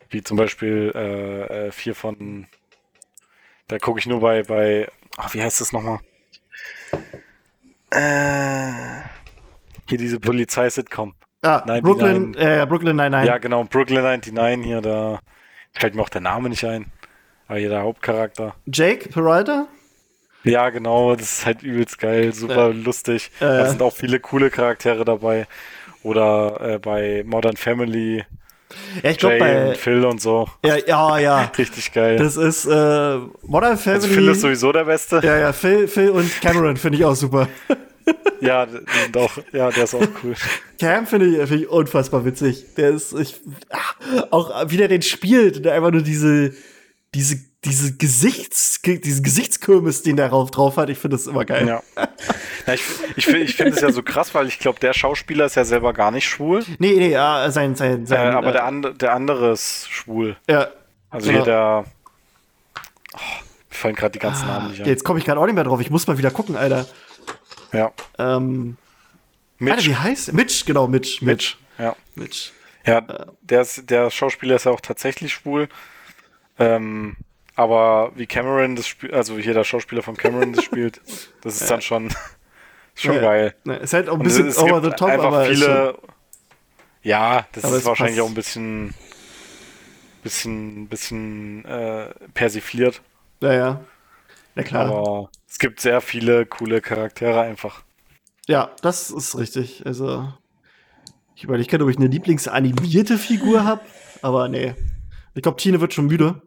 Wie 0.10 0.22
zum 0.24 0.36
Beispiel 0.38 0.92
äh, 0.96 1.68
äh, 1.68 1.72
vier 1.72 1.96
von, 1.96 2.48
da 3.68 3.80
gucke 3.80 4.00
ich 4.00 4.08
nur 4.08 4.22
bei, 4.22 4.44
bei, 4.44 4.88
ach, 5.18 5.34
wie 5.34 5.42
heißt 5.42 5.62
das 5.62 5.74
nochmal? 5.74 6.00
Äh, 7.92 8.72
hier 9.88 9.98
diese 9.98 10.20
Polizei-Sitcom. 10.20 11.16
Ah, 11.42 11.64
99. 11.66 11.84
Brooklyn, 11.84 12.34
äh, 12.36 12.66
Brooklyn 12.68 12.96
Nine-Nine. 12.96 13.26
Ja, 13.26 13.38
genau, 13.38 13.64
Brooklyn 13.64 14.02
99 14.02 14.66
hier, 14.66 14.82
da 14.82 15.20
fällt 15.74 15.96
mir 15.96 16.02
auch 16.02 16.10
der 16.10 16.22
Name 16.22 16.50
nicht 16.50 16.64
ein. 16.66 16.92
Aber 17.48 17.60
hier 17.60 17.70
der 17.70 17.82
Hauptcharakter. 17.84 18.56
Jake 18.66 19.10
Peralta? 19.10 19.68
Ja, 20.44 20.70
genau, 20.70 21.16
das 21.16 21.40
ist 21.40 21.46
halt 21.46 21.64
übelst 21.64 22.00
geil, 22.00 22.34
super 22.34 22.74
lustig. 22.74 23.32
Ja, 23.40 23.54
ja. 23.54 23.58
Da 23.60 23.70
sind 23.70 23.82
auch 23.82 23.94
viele 23.94 24.20
coole 24.20 24.50
Charaktere 24.50 25.04
dabei. 25.04 25.48
Oder 26.04 26.62
äh, 26.62 26.80
bei 26.80 27.24
Modern 27.26 27.58
Family, 27.58 28.26
Ja, 29.04 29.12
ich 29.12 29.18
glaube 29.18 29.38
bei. 29.38 29.70
und 29.70 29.78
Phil 29.78 30.06
und 30.06 30.22
so. 30.22 30.48
Ja, 30.66 30.76
ja, 30.78 31.18
ja. 31.20 31.52
Richtig 31.58 31.94
geil. 31.94 32.18
Das 32.18 32.36
ist 32.38 32.66
äh, 32.66 33.18
Modern 33.44 33.78
Family. 33.78 34.04
also 34.04 34.08
Phil 34.08 34.28
ist 34.30 34.42
sowieso 34.42 34.72
der 34.72 34.86
Beste. 34.86 35.22
ja, 35.24 35.38
ja, 35.38 35.54
Phil, 35.54 35.88
Phil 35.88 36.10
und 36.10 36.42
Cameron 36.42 36.78
finde 36.78 36.98
ich 36.98 37.06
auch 37.06 37.16
super. 37.16 37.48
Ja, 38.40 38.68
auch, 39.18 39.38
ja, 39.52 39.70
der 39.70 39.84
ist 39.84 39.94
auch 39.94 40.08
cool. 40.24 40.34
Cam 40.80 41.08
finde 41.08 41.26
ich, 41.26 41.50
find 41.50 41.64
ich 41.64 41.68
unfassbar 41.68 42.24
witzig. 42.24 42.66
Der 42.78 42.92
ist, 42.92 43.12
ich, 43.14 43.42
ah, 43.70 44.28
auch 44.32 44.70
wie 44.70 44.78
der 44.78 44.88
den 44.88 45.02
spielt, 45.02 45.66
der 45.66 45.74
einfach 45.74 45.92
nur 45.92 46.04
diese, 46.04 46.54
diese, 47.18 47.40
diese 47.66 47.98
Gesichts, 47.98 48.80
diesen 48.86 49.24
Gesichtskirmes, 49.24 50.04
den 50.04 50.18
der 50.18 50.30
drauf, 50.30 50.52
drauf 50.52 50.78
hat. 50.78 50.90
Ich 50.90 51.00
finde 51.00 51.18
das 51.18 51.26
immer 51.26 51.46
geil. 51.46 51.68
Ja. 51.68 51.82
ja 52.68 52.74
ich 52.76 52.82
ich, 53.16 53.26
find- 53.26 53.50
ich 53.50 53.56
finde 53.56 53.74
es 53.74 53.82
ja 53.82 53.92
so 53.92 54.04
krass, 54.04 54.36
weil 54.36 54.48
ich 54.48 54.60
glaube, 54.60 54.80
der 54.80 54.94
Schauspieler 54.94 55.46
ist 55.46 55.56
ja 55.56 55.66
selber 55.66 55.94
gar 55.94 56.12
nicht 56.12 56.26
schwul. 56.28 56.64
Nee, 56.78 56.94
nee, 56.94 57.10
ja, 57.10 57.50
sein, 57.50 57.76
sein, 57.76 58.04
Äh, 58.04 58.08
sein. 58.08 58.36
aber 58.36 58.50
äh, 58.50 58.54
der, 58.54 58.66
and, 58.66 59.02
der 59.02 59.14
andere 59.14 59.52
ist 59.54 59.90
schwul. 59.90 60.38
ja, 60.48 60.68
Also 61.10 61.28
Genau. 61.32 61.44
hier 61.44 61.52
der. 61.52 61.86
Oh, 63.14 63.18
mir 63.18 63.76
fallen 63.76 63.96
gerade 63.96 64.12
die 64.12 64.20
ganzen 64.20 64.48
Namen 64.48 64.70
nicht 64.70 64.82
ein. 64.82 64.88
jetzt 64.88 65.04
komme 65.04 65.18
ich 65.20 65.26
gerade 65.26 65.40
auch 65.40 65.46
nicht 65.46 65.56
mehr 65.56 65.64
drauf. 65.64 65.82
Ich 65.82 65.90
muss 65.90 66.06
mal 66.08 66.18
wieder 66.20 66.30
gucken, 66.32 66.56
Alter. 66.56 66.86
Ja. 67.74 67.92
Ähm, 68.20 68.78
Alter, 69.60 69.76
Mitch. 69.76 69.90
wie 69.90 69.96
heißt? 69.96 70.34
Mitch, 70.34 70.66
genau, 70.66 70.88
Mitch. 70.88 71.24
Mitch. 71.26 71.56
Ja. 71.80 71.96
Mitch. 72.16 72.52
Ja, 72.86 73.02
der, 73.42 73.62
ist, 73.62 73.90
der 73.90 74.10
Schauspieler 74.12 74.56
ist 74.56 74.66
ja 74.66 74.72
auch 74.72 74.80
tatsächlich 74.82 75.34
schwul. 75.34 75.68
Ähm, 76.60 77.18
aber 77.56 78.12
wie 78.16 78.28
Cameron 78.28 78.76
das 78.76 78.88
spielt, 78.88 79.14
also 79.14 79.38
hier 79.38 79.54
der 79.54 79.64
Schauspieler 79.64 80.04
von 80.04 80.16
Cameron 80.18 80.54
das 80.54 80.64
spielt, 80.66 81.02
das 81.42 81.62
ist 81.62 81.70
dann 81.72 81.82
schon, 81.82 82.10
schon 82.96 83.16
Ja. 83.16 83.22
geil. 83.22 83.56
Ne, 83.64 83.78
ist 83.78 83.94
halt 83.94 84.10
auch 84.10 84.16
ein 84.16 84.24
bisschen 84.24 84.48
es 84.48 84.58
over 84.58 84.82
gibt 84.82 84.94
the 84.94 84.98
top, 84.98 85.10
einfach 85.10 85.26
aber 85.26 85.46
viele. 85.46 85.98
Ja, 87.04 87.48
das 87.54 87.64
ist 87.64 87.72
es 87.72 87.86
wahrscheinlich 87.86 88.18
passt. 88.18 88.26
auch 88.26 88.32
ein 88.32 88.36
bisschen, 88.36 88.94
bisschen, 90.24 90.88
bisschen 90.88 91.66
äh, 91.66 92.10
persifliert. 92.34 93.02
ja, 93.42 93.54
ja. 93.54 93.82
Na 94.56 94.64
klar. 94.64 94.88
Aber 94.88 95.30
es 95.48 95.60
gibt 95.60 95.80
sehr 95.80 96.02
viele 96.02 96.46
coole 96.48 96.82
Charaktere 96.82 97.42
einfach. 97.42 97.84
Ja, 98.48 98.72
das 98.82 99.12
ist 99.12 99.38
richtig. 99.38 99.86
Also, 99.86 100.34
ich 101.36 101.44
überlege 101.44 101.70
gerade, 101.70 101.84
ob 101.84 101.90
ich 101.92 101.98
eine 101.98 102.08
Lieblingsanimierte 102.08 103.18
Figur 103.20 103.64
habe, 103.66 103.82
aber 104.24 104.48
nee. 104.50 104.74
Ich 105.36 105.44
glaube, 105.44 105.58
Tine 105.62 105.80
wird 105.80 105.94
schon 105.94 106.08
müde. 106.08 106.42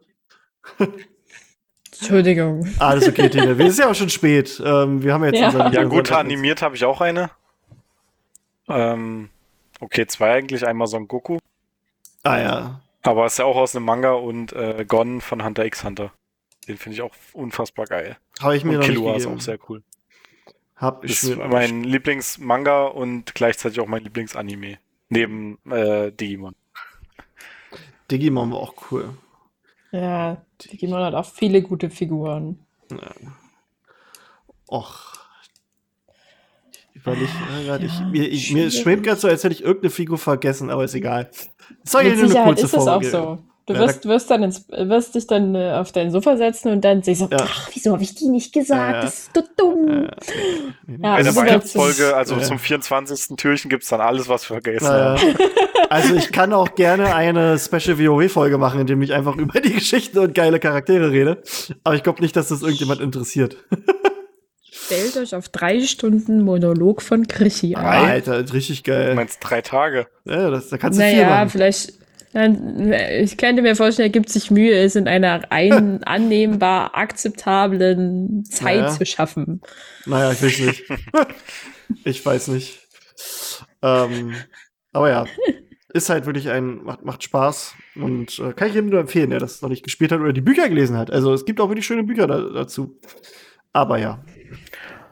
Entschuldigung. 1.99 2.67
Alles 2.79 3.07
okay, 3.07 3.29
Tine. 3.29 3.57
Wir- 3.57 3.65
Es 3.67 3.73
ist 3.73 3.79
ja 3.79 3.89
auch 3.89 3.95
schon 3.95 4.09
spät. 4.09 4.61
Ähm, 4.65 5.03
wir 5.03 5.13
haben 5.13 5.23
jetzt 5.25 5.39
Ja. 5.39 5.47
unseren- 5.47 5.73
Ja, 5.73 5.83
gut, 5.83 6.11
animiert 6.11 6.61
habe 6.61 6.75
ich 6.75 6.83
auch 6.85 7.01
eine. 7.01 7.29
Ähm, 8.67 9.29
okay, 9.79 10.07
zwei 10.07 10.33
eigentlich. 10.33 10.65
Einmal 10.65 10.87
Son 10.87 11.07
Goku. 11.07 11.37
Ah 12.23 12.39
ja. 12.39 12.81
Aber 13.03 13.25
ist 13.25 13.37
ja 13.39 13.45
auch 13.45 13.55
aus 13.57 13.75
einem 13.75 13.85
Manga 13.85 14.13
und 14.13 14.53
äh, 14.53 14.85
Gon 14.87 15.21
von 15.21 15.43
Hunter 15.43 15.65
x 15.65 15.83
Hunter. 15.83 16.11
Den 16.67 16.77
finde 16.77 16.95
ich 16.95 17.01
auch 17.01 17.13
unfassbar 17.33 17.85
geil. 17.85 18.17
Habe 18.39 18.55
ich 18.55 18.63
mir 18.63 18.71
Und 18.73 18.75
noch 18.75 18.87
nicht 18.87 18.95
Killua 18.97 19.15
ist 19.15 19.25
auch 19.25 19.41
sehr 19.41 19.57
cool. 19.69 19.83
Hab 20.75 21.03
ich 21.03 21.11
Ist 21.11 21.23
mir 21.23 21.35
noch 21.37 21.43
nicht- 21.45 21.51
mein 21.53 21.83
Lieblingsmanga 21.83 22.85
und 22.85 23.33
gleichzeitig 23.35 23.79
auch 23.79 23.87
mein 23.87 24.03
Lieblingsanime. 24.03 24.77
Neben 25.09 25.57
äh, 25.69 26.11
Digimon. 26.11 26.55
Digimon 28.09 28.51
war 28.51 28.59
auch 28.59 28.73
cool. 28.91 29.09
Ja, 29.91 30.45
Digimon 30.61 31.03
hat 31.03 31.13
auch 31.13 31.25
viele 31.25 31.61
gute 31.61 31.89
Figuren. 31.89 32.59
Och. 34.69 35.11
Ich 36.93 37.01
überlege 37.01 37.29
gerade, 37.65 37.85
ich, 37.85 37.99
Ja, 37.99 38.05
mir, 38.05 38.27
ich, 38.27 38.53
mir 38.53 38.71
schwebt 38.71 39.03
gerade 39.03 39.19
so, 39.19 39.27
als 39.27 39.43
hätte 39.43 39.55
ich 39.55 39.63
irgendeine 39.63 39.89
Figur 39.89 40.17
vergessen, 40.17 40.69
aber 40.69 40.83
ist 40.83 40.93
egal. 40.93 41.31
Ja 41.83 42.09
Mit 42.09 42.17
nur 42.17 42.23
eine 42.23 42.27
Sicherheit 42.27 42.47
kurze 42.47 42.65
ist 42.65 42.73
es 42.73 42.87
auch 42.87 43.03
so. 43.03 43.39
Du 43.73 43.79
Ja, 43.79 43.87
wirst, 43.87 44.05
wirst 44.05 44.29
dann 44.31 44.43
ins, 44.43 44.65
wirst 44.69 45.15
dich 45.15 45.27
dann 45.27 45.55
äh, 45.55 45.73
auf 45.73 45.91
dein 45.91 46.11
Sofa 46.11 46.37
setzen 46.37 46.71
und 46.71 46.81
dann 46.81 47.03
siehst 47.03 47.21
du, 47.21 47.27
Ja. 47.31 47.37
ach, 47.41 47.69
wieso 47.73 47.91
habe 47.93 48.03
ich 48.03 48.15
die 48.15 48.27
nicht 48.27 48.53
gesagt? 48.53 48.93
Ja. 48.95 49.01
Das 49.01 49.13
ist 49.19 49.31
so 49.35 49.43
dumm. 49.57 49.87
Äh, 50.07 50.97
Ja, 51.01 51.17
das 51.17 51.33
der 51.33 51.35
Weihnachtsfolge, 51.43 52.15
also 52.15 52.37
zum 52.37 52.59
24. 52.59 53.35
Türchen 53.37 53.69
gibt 53.69 53.83
es 53.83 53.89
dann 53.89 54.01
alles, 54.01 54.27
was 54.29 54.45
vergessen 54.45 54.85
Naja. 54.85 55.15
Also 55.89 56.15
ich 56.15 56.31
kann 56.31 56.53
auch 56.53 56.75
gerne 56.75 57.13
eine 57.15 57.59
Special 57.59 57.99
WoW-Folge 57.99 58.57
machen, 58.57 58.79
in 58.79 58.87
dem 58.87 59.01
ich 59.01 59.11
einfach 59.13 59.35
über 59.35 59.59
die 59.59 59.73
Geschichten 59.73 60.19
und 60.19 60.33
geile 60.33 60.59
Charaktere 60.59 61.11
rede. 61.11 61.43
Aber 61.83 61.95
ich 61.95 62.03
glaube 62.03 62.21
nicht, 62.21 62.33
dass 62.37 62.47
das 62.47 62.61
irgendjemand 62.61 63.01
interessiert. 63.01 63.57
Stellt 64.71 65.17
euch 65.17 65.35
auf 65.35 65.49
drei 65.49 65.81
Stunden 65.81 66.41
Monolog 66.43 67.01
von 67.01 67.27
Krischi 67.27 67.75
ein. 67.75 67.85
Alter, 68.09 68.53
richtig 68.53 68.83
Du 68.83 68.91
geil. 68.91 69.15
meinst 69.15 69.39
drei 69.41 69.61
Tage? 69.61 70.07
Ja, 70.25 70.49
das, 70.49 70.69
da 70.69 70.77
kannst 70.77 70.97
du 70.99 71.03
viel 71.03 71.13
Naja, 71.15 71.29
machen. 71.29 71.49
vielleicht. 71.49 71.93
Dann, 72.33 72.93
ich 72.93 73.37
könnte 73.37 73.61
mir 73.61 73.75
vorstellen, 73.75 74.07
er 74.09 74.11
gibt 74.13 74.29
sich 74.29 74.51
Mühe, 74.51 74.73
es 74.73 74.95
in 74.95 75.07
einer 75.07 75.41
ein, 75.51 76.03
annehmbar 76.05 76.95
akzeptablen 76.95 78.45
Zeit 78.45 78.77
Ja. 78.77 78.87
zu 78.87 79.05
schaffen. 79.05 79.61
Naja, 80.05 80.31
ich 80.31 80.41
weiß 80.41 80.59
nicht. 80.59 80.83
ich 82.05 82.25
weiß 82.25 82.47
nicht. 82.49 82.79
Ähm, 83.81 84.33
aber 84.93 85.09
ja, 85.09 85.25
ist 85.93 86.09
halt 86.09 86.25
wirklich 86.25 86.49
ein, 86.49 86.83
macht, 86.83 87.03
macht 87.03 87.23
Spaß 87.23 87.75
und 87.95 88.39
äh, 88.39 88.53
kann 88.53 88.69
ich 88.69 88.75
jedem 88.75 88.89
nur 88.89 88.99
empfehlen, 89.01 89.29
der 89.29 89.39
das 89.39 89.61
noch 89.61 89.69
nicht 89.69 89.83
gespielt 89.83 90.11
hat 90.11 90.19
oder 90.21 90.33
die 90.33 90.41
Bücher 90.41 90.69
gelesen 90.69 90.97
hat. 90.97 91.11
Also 91.11 91.33
es 91.33 91.45
gibt 91.45 91.59
auch 91.59 91.67
wirklich 91.69 91.85
schöne 91.85 92.03
Bücher 92.03 92.27
da, 92.27 92.39
dazu. 92.39 92.97
Aber 93.73 93.97
ja. 93.97 94.23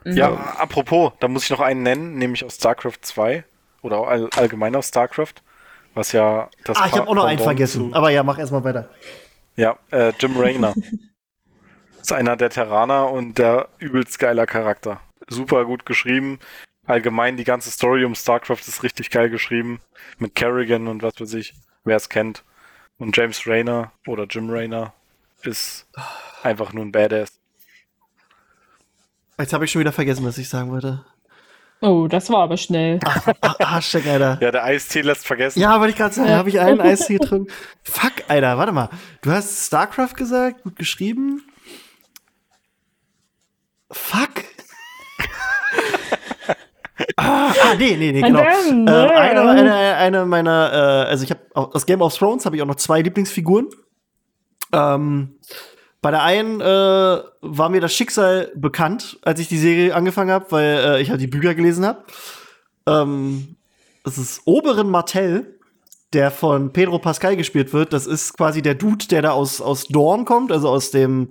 Ja, 0.06 0.34
apropos, 0.58 1.12
da 1.20 1.28
muss 1.28 1.44
ich 1.44 1.50
noch 1.50 1.60
einen 1.60 1.84
nennen, 1.84 2.16
nämlich 2.16 2.46
aus 2.46 2.56
StarCraft 2.56 3.00
2 3.02 3.44
oder 3.82 3.98
auch 3.98 4.08
all, 4.08 4.30
allgemein 4.36 4.76
aus 4.76 4.88
StarCraft, 4.88 5.36
was 5.94 6.12
ja 6.12 6.50
das 6.64 6.78
Ah, 6.78 6.88
ich 6.88 6.94
habe 6.94 7.08
auch 7.08 7.16
noch 7.16 7.26
einen 7.26 7.40
vergessen. 7.40 7.90
zu- 7.92 7.96
Aber 7.96 8.10
ja, 8.10 8.24
mach 8.24 8.38
erstmal 8.38 8.64
weiter. 8.64 8.90
Ja, 9.56 9.78
äh, 9.92 10.14
Jim 10.20 10.38
Raynor. 10.38 10.74
ist 12.02 12.12
einer 12.14 12.38
der 12.38 12.50
Terraner 12.50 13.12
und 13.12 13.38
der 13.38 13.68
übelst 13.80 14.20
geiler 14.20 14.46
Charakter. 14.46 15.02
Super 15.28 15.66
gut 15.66 15.86
geschrieben. 15.86 16.40
Allgemein 16.86 17.38
die 17.38 17.44
ganze 17.44 17.70
Story 17.70 18.04
um 18.06 18.16
StarCraft 18.16 18.62
ist 18.68 18.82
richtig 18.84 19.10
geil 19.12 19.30
geschrieben. 19.30 19.80
Mit 20.18 20.34
Kerrigan 20.36 20.88
und 20.88 21.04
was 21.04 21.20
weiß 21.20 21.34
ich, 21.36 21.54
wer 21.84 21.98
es 21.98 22.10
kennt. 22.10 22.44
Und 22.98 23.16
James 23.16 23.46
Raynor 23.46 23.92
oder 24.08 24.26
Jim 24.26 24.50
Raynor 24.50 24.94
ist 25.44 25.88
einfach 26.42 26.74
nur 26.74 26.84
ein 26.86 26.92
Badass. 26.92 27.30
Jetzt 29.38 29.54
habe 29.54 29.66
ich 29.66 29.72
schon 29.72 29.80
wieder 29.82 29.92
vergessen, 29.94 30.26
was 30.26 30.38
ich 30.38 30.50
sagen 30.50 30.72
wollte. 30.72 31.06
Oh, 31.82 32.08
das 32.10 32.30
war 32.30 32.40
aber 32.40 32.58
schnell. 32.58 33.00
Ah, 33.06 33.56
Arschleck, 33.60 34.06
Alter. 34.06 34.38
Ja, 34.42 34.52
der 34.52 34.66
Eistee 34.66 35.00
lässt 35.02 35.26
vergessen. 35.26 35.60
Ja, 35.60 35.80
wollte 35.80 35.92
ich 35.92 35.98
gerade 35.98 36.14
sagen, 36.14 36.30
habe 36.30 36.50
ich 36.50 36.60
einen 36.60 36.82
Eistee 36.82 37.18
getrunken. 37.18 37.52
Fuck, 37.84 38.12
Alter, 38.28 38.58
warte 38.58 38.74
mal. 38.74 38.90
Du 39.22 39.32
hast 39.32 39.68
StarCraft 39.68 40.16
gesagt, 40.16 40.64
gut 40.64 40.76
geschrieben. 40.76 41.42
Fuck. 43.92 44.30
ah, 47.16 47.54
ah, 47.64 47.76
nee, 47.78 47.96
nee, 47.96 48.12
nee, 48.12 48.22
genau. 48.22 48.42
Äh, 48.42 49.16
eine, 49.16 49.42
ja. 49.42 49.50
eine, 49.50 49.96
eine 49.96 50.26
meiner, 50.26 50.74
äh, 50.74 51.10
also 51.10 51.24
ich 51.24 51.32
habe 51.32 51.40
aus 51.54 51.86
Game 51.86 52.02
of 52.02 52.14
Thrones 52.16 52.46
habe 52.46 52.58
ich 52.58 52.62
auch 52.62 52.68
noch 52.68 52.76
zwei 52.76 53.02
Lieblingsfiguren. 53.02 53.70
Ähm, 54.74 55.40
bei 56.02 56.12
der 56.12 56.24
einen 56.24 56.62
äh, 56.62 56.64
war 56.66 57.70
mir 57.70 57.82
das 57.82 57.94
Schicksal 57.94 58.52
bekannt, 58.56 59.20
als 59.22 59.40
ich 59.40 59.48
die 59.48 59.58
Serie 59.58 59.96
angefangen 59.96 60.32
habe, 60.32 60.46
weil 60.50 60.78
äh, 60.78 61.02
ich 61.02 61.10
halt 61.10 61.22
die 61.22 61.28
Bücher 61.28 61.56
gelesen 61.56 61.86
habe. 61.86 62.04
Ähm, 62.88 63.56
das 64.04 64.18
ist 64.18 64.42
Oberin 64.46 64.90
Martell 64.90 65.60
der 66.14 66.32
von 66.32 66.74
Pedro 66.74 67.00
Pascal 67.00 67.36
gespielt 67.36 67.74
wird, 67.74 67.94
das 67.94 68.08
ist 68.08 68.36
quasi 68.36 68.62
der 68.62 68.76
Dude, 68.76 69.08
der 69.08 69.22
da 69.22 69.32
aus, 69.32 69.62
aus 69.62 69.86
Dorn 69.86 70.26
kommt, 70.26 70.52
also 70.52 70.70
aus 70.70 70.92
dem, 70.92 71.30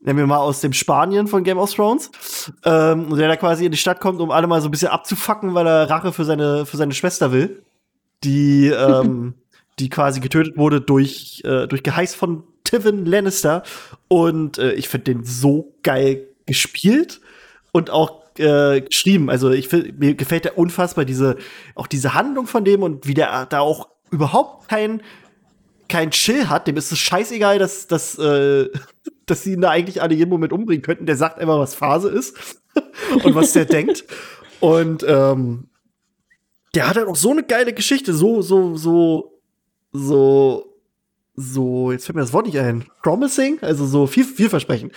nennen 0.00 0.18
wir 0.18 0.26
mal 0.26 0.38
aus 0.38 0.60
dem 0.60 0.72
Spanien 0.72 1.26
von 1.26 1.42
Game 1.42 1.58
of 1.58 1.74
Thrones, 1.74 2.10
ähm, 2.64 3.14
der 3.16 3.28
da 3.28 3.36
quasi 3.36 3.64
in 3.64 3.72
die 3.72 3.78
Stadt 3.78 4.00
kommt, 4.00 4.20
um 4.20 4.30
alle 4.30 4.46
mal 4.46 4.60
so 4.60 4.68
ein 4.68 4.70
bisschen 4.70 4.88
abzufacken, 4.88 5.54
weil 5.54 5.66
er 5.66 5.90
Rache 5.90 6.12
für 6.12 6.24
seine, 6.24 6.66
für 6.66 6.76
seine 6.76 6.94
Schwester 6.94 7.32
will, 7.32 7.64
die, 8.22 8.68
ähm, 8.68 9.34
die 9.78 9.90
quasi 9.90 10.20
getötet 10.20 10.56
wurde 10.56 10.80
durch, 10.80 11.42
äh, 11.44 11.66
durch 11.66 11.82
Geheiß 11.82 12.14
von 12.14 12.44
Tivin 12.64 13.06
Lannister. 13.06 13.62
Und 14.08 14.58
äh, 14.58 14.72
ich 14.72 14.88
finde 14.88 15.14
den 15.14 15.24
so 15.24 15.74
geil 15.82 16.26
gespielt 16.46 17.20
und 17.72 17.90
auch 17.90 18.22
äh, 18.38 18.80
geschrieben. 18.80 19.30
Also 19.30 19.50
ich 19.50 19.68
find, 19.68 19.98
mir 19.98 20.14
gefällt 20.14 20.44
der 20.44 20.58
unfassbar 20.58 21.04
diese 21.04 21.36
auch 21.74 21.86
diese 21.86 22.14
Handlung 22.14 22.46
von 22.46 22.64
dem 22.64 22.82
und 22.82 23.06
wie 23.06 23.14
der 23.14 23.46
da 23.46 23.60
auch 23.60 23.88
überhaupt 24.10 24.68
kein 24.68 25.02
kein 25.88 26.10
Chill 26.10 26.48
hat. 26.48 26.66
Dem 26.66 26.76
ist 26.76 26.92
es 26.92 26.98
scheißegal, 26.98 27.58
dass 27.58 27.86
dass 27.86 28.18
äh, 28.18 28.68
dass 29.26 29.42
sie 29.42 29.54
ihn 29.54 29.60
da 29.60 29.70
eigentlich 29.70 30.02
alle 30.02 30.14
jeden 30.14 30.30
Moment 30.30 30.52
umbringen 30.52 30.82
könnten. 30.82 31.06
Der 31.06 31.16
sagt 31.16 31.38
einfach, 31.38 31.58
was 31.58 31.74
Phase 31.74 32.08
ist 32.08 32.62
und 33.24 33.34
was 33.34 33.52
der 33.52 33.64
denkt. 33.66 34.04
Und 34.60 35.04
ähm, 35.06 35.68
der 36.74 36.88
hat 36.88 36.96
halt 36.96 37.08
auch 37.08 37.16
so 37.16 37.30
eine 37.30 37.42
geile 37.42 37.72
Geschichte, 37.72 38.14
so 38.14 38.42
so 38.42 38.76
so 38.76 39.35
so 39.96 40.76
so, 41.36 41.92
jetzt 41.92 42.06
fällt 42.06 42.16
mir 42.16 42.22
das 42.22 42.32
Wort 42.32 42.46
nicht 42.46 42.58
ein, 42.58 42.86
promising, 43.02 43.58
also 43.60 43.84
so 43.86 44.06
viel, 44.06 44.24
vielversprechend. 44.24 44.92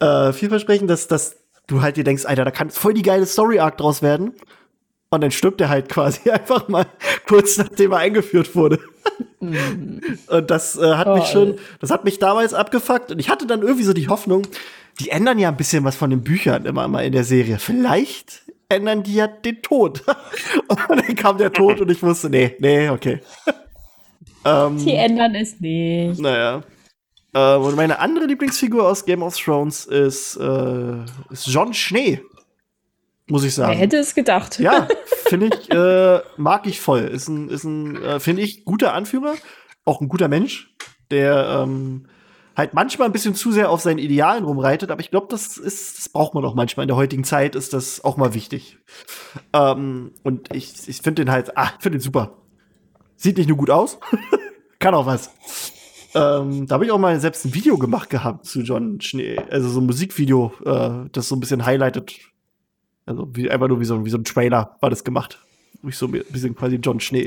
Äh, 0.00 0.32
vielversprechend, 0.32 0.88
dass, 0.88 1.08
dass 1.08 1.36
du 1.66 1.82
halt 1.82 1.96
dir 1.96 2.04
denkst, 2.04 2.24
Alter, 2.24 2.44
da 2.44 2.50
kann 2.50 2.70
voll 2.70 2.94
die 2.94 3.02
geile 3.02 3.26
Story-Arc 3.26 3.76
draus 3.76 4.00
werden. 4.00 4.32
Und 5.10 5.20
dann 5.20 5.30
stirbt 5.30 5.60
er 5.60 5.68
halt 5.68 5.88
quasi 5.90 6.30
einfach 6.30 6.68
mal 6.68 6.86
kurz 7.26 7.58
nachdem 7.58 7.92
er 7.92 7.98
eingeführt 7.98 8.56
wurde. 8.56 8.80
Mhm. 9.40 10.00
und 10.28 10.50
das 10.50 10.78
äh, 10.78 10.94
hat 10.94 11.06
oh, 11.06 11.16
mich 11.16 11.26
schon, 11.26 11.56
das 11.78 11.90
hat 11.90 12.04
mich 12.04 12.18
damals 12.18 12.54
abgefuckt. 12.54 13.12
Und 13.12 13.18
ich 13.18 13.28
hatte 13.28 13.46
dann 13.46 13.60
irgendwie 13.60 13.84
so 13.84 13.92
die 13.92 14.08
Hoffnung, 14.08 14.46
die 15.00 15.10
ändern 15.10 15.38
ja 15.38 15.48
ein 15.50 15.56
bisschen 15.56 15.84
was 15.84 15.96
von 15.96 16.08
den 16.08 16.22
Büchern 16.22 16.64
immer 16.64 16.88
mal 16.88 17.04
in 17.04 17.12
der 17.12 17.24
Serie. 17.24 17.58
Vielleicht 17.58 18.42
ändern 18.70 19.02
die 19.02 19.14
ja 19.14 19.26
den 19.26 19.60
Tod. 19.60 20.02
und 20.68 20.78
dann 20.88 21.14
kam 21.14 21.36
der 21.36 21.52
Tod 21.52 21.82
und 21.82 21.90
ich 21.90 22.02
wusste, 22.02 22.30
nee, 22.30 22.56
nee, 22.58 22.88
okay. 22.88 23.20
Ähm, 24.44 24.78
Sie 24.78 24.94
ändern 24.94 25.34
es 25.34 25.60
nicht. 25.60 26.20
Naja. 26.20 26.62
Äh, 27.34 27.56
und 27.56 27.76
meine 27.76 27.98
andere 27.98 28.26
Lieblingsfigur 28.26 28.88
aus 28.88 29.04
Game 29.04 29.22
of 29.22 29.36
Thrones 29.36 29.86
ist, 29.86 30.36
äh, 30.36 31.04
ist 31.30 31.46
John 31.48 31.74
Schnee. 31.74 32.20
Muss 33.26 33.44
ich 33.44 33.54
sagen. 33.54 33.72
Wer 33.72 33.78
hätte 33.78 33.96
es 33.96 34.14
gedacht? 34.14 34.58
Ja, 34.58 34.86
finde 35.26 35.48
ich, 35.48 35.70
äh, 35.70 36.20
mag 36.36 36.66
ich 36.66 36.80
voll. 36.80 37.02
Ist 37.02 37.28
ein, 37.28 37.48
ist 37.48 37.64
ein 37.64 38.02
äh, 38.02 38.20
finde 38.20 38.42
ich, 38.42 38.64
guter 38.64 38.92
Anführer. 38.92 39.34
Auch 39.86 40.00
ein 40.00 40.08
guter 40.08 40.28
Mensch, 40.28 40.74
der 41.10 41.62
ähm, 41.62 42.06
halt 42.56 42.74
manchmal 42.74 43.08
ein 43.08 43.12
bisschen 43.12 43.34
zu 43.34 43.50
sehr 43.50 43.70
auf 43.70 43.80
seinen 43.80 43.98
Idealen 43.98 44.44
rumreitet, 44.44 44.90
aber 44.90 45.00
ich 45.00 45.10
glaube, 45.10 45.26
das 45.30 45.56
ist, 45.56 45.98
das 45.98 46.08
braucht 46.08 46.34
man 46.34 46.44
auch 46.44 46.54
manchmal. 46.54 46.84
In 46.84 46.88
der 46.88 46.96
heutigen 46.96 47.24
Zeit 47.24 47.54
ist 47.54 47.72
das 47.72 48.04
auch 48.04 48.16
mal 48.16 48.34
wichtig. 48.34 48.78
Ähm, 49.52 50.12
und 50.22 50.54
ich, 50.54 50.88
ich 50.88 50.98
finde 50.98 51.24
den 51.24 51.32
halt, 51.32 51.56
ah, 51.56 51.72
finde 51.80 51.98
den 51.98 52.02
super. 52.02 52.43
Sieht 53.16 53.38
nicht 53.38 53.48
nur 53.48 53.58
gut 53.58 53.70
aus, 53.70 53.98
kann 54.78 54.94
auch 54.94 55.06
was. 55.06 55.30
Ähm, 56.14 56.66
da 56.66 56.74
habe 56.74 56.84
ich 56.84 56.92
auch 56.92 56.98
mal 56.98 57.18
selbst 57.18 57.44
ein 57.44 57.54
Video 57.54 57.76
gemacht 57.76 58.08
gehabt 58.08 58.46
zu 58.46 58.60
John 58.60 59.00
Schnee. 59.00 59.38
Also 59.50 59.68
so 59.68 59.80
ein 59.80 59.86
Musikvideo, 59.86 60.52
äh, 60.64 61.08
das 61.10 61.28
so 61.28 61.34
ein 61.34 61.40
bisschen 61.40 61.66
highlightet. 61.66 62.14
Also 63.04 63.28
wie, 63.34 63.50
einfach 63.50 63.68
nur 63.68 63.80
wie 63.80 63.84
so, 63.84 64.04
wie 64.04 64.10
so 64.10 64.18
ein 64.18 64.24
Trailer 64.24 64.76
war 64.80 64.90
das 64.90 65.02
gemacht. 65.02 65.38
Wo 65.82 65.88
ich 65.88 65.98
so 65.98 66.06
ein 66.06 66.12
bisschen 66.30 66.54
quasi 66.54 66.76
John 66.76 67.00
Schnee 67.00 67.26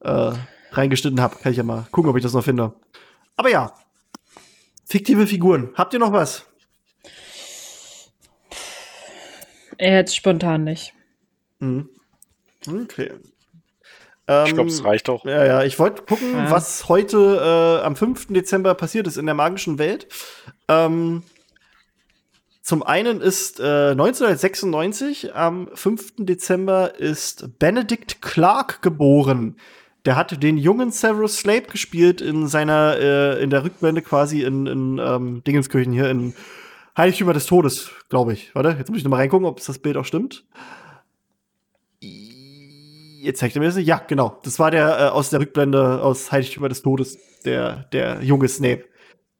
äh, 0.00 0.32
reingeschnitten 0.72 1.20
habe. 1.20 1.36
Kann 1.36 1.52
ich 1.52 1.58
ja 1.58 1.64
mal 1.64 1.86
gucken, 1.92 2.10
ob 2.10 2.16
ich 2.16 2.22
das 2.22 2.34
noch 2.34 2.44
finde. 2.44 2.72
Aber 3.36 3.48
ja, 3.48 3.72
fiktive 4.84 5.26
Figuren. 5.26 5.70
Habt 5.74 5.92
ihr 5.92 6.00
noch 6.00 6.12
was? 6.12 6.46
Er 9.78 9.96
jetzt 9.96 10.16
spontan 10.16 10.64
nicht. 10.64 10.92
Mhm. 11.58 11.88
Okay. 12.66 13.12
Ähm, 14.26 14.46
ich 14.46 14.54
glaube, 14.54 14.70
es 14.70 14.84
reicht 14.84 15.08
auch. 15.08 15.24
Ja, 15.24 15.44
ja, 15.44 15.62
ich 15.64 15.78
wollte 15.78 16.02
gucken, 16.02 16.32
ja. 16.32 16.50
was 16.50 16.88
heute 16.88 17.80
äh, 17.80 17.84
am 17.84 17.96
5. 17.96 18.28
Dezember 18.28 18.74
passiert 18.74 19.06
ist 19.06 19.16
in 19.16 19.26
der 19.26 19.34
magischen 19.34 19.78
Welt. 19.78 20.06
Ähm, 20.68 21.22
zum 22.62 22.82
einen 22.82 23.20
ist 23.20 23.60
äh, 23.60 23.90
1996, 23.90 25.34
am 25.34 25.68
5. 25.74 26.14
Dezember, 26.16 26.98
ist 26.98 27.58
Benedict 27.58 28.22
Clark 28.22 28.80
geboren. 28.80 29.56
Der 30.06 30.16
hat 30.16 30.42
den 30.42 30.56
jungen 30.56 30.90
Severus 30.90 31.38
Slape 31.38 31.70
gespielt 31.70 32.22
in 32.22 32.46
seiner, 32.46 32.96
äh, 32.98 33.42
in 33.42 33.50
der 33.50 33.64
Rückblende 33.64 34.00
quasi 34.00 34.42
in, 34.42 34.66
in 34.66 34.98
ähm, 34.98 35.44
Dingenskirchen 35.44 35.92
hier 35.92 36.08
in 36.08 36.34
Heiligtümer 36.96 37.34
des 37.34 37.46
Todes, 37.46 37.90
glaube 38.08 38.32
ich. 38.32 38.54
Warte, 38.54 38.76
jetzt 38.78 38.88
muss 38.88 38.98
ich 38.98 39.04
noch 39.04 39.10
mal 39.10 39.16
reingucken, 39.16 39.46
ob 39.46 39.62
das 39.62 39.78
Bild 39.78 39.98
auch 39.98 40.04
stimmt. 40.04 40.44
Jetzt 43.24 43.40
zeigt 43.40 43.56
er 43.56 43.60
mir 43.60 43.68
das. 43.68 43.78
Ja, 43.80 44.02
genau. 44.06 44.38
Das 44.42 44.58
war 44.58 44.70
der 44.70 44.98
äh, 44.98 45.08
aus 45.08 45.30
der 45.30 45.40
Rückblende 45.40 46.02
aus 46.02 46.30
Heiligtümer 46.30 46.68
des 46.68 46.82
Todes, 46.82 47.18
der, 47.44 47.84
der 47.92 48.22
junge 48.22 48.48
Snape. 48.48 48.84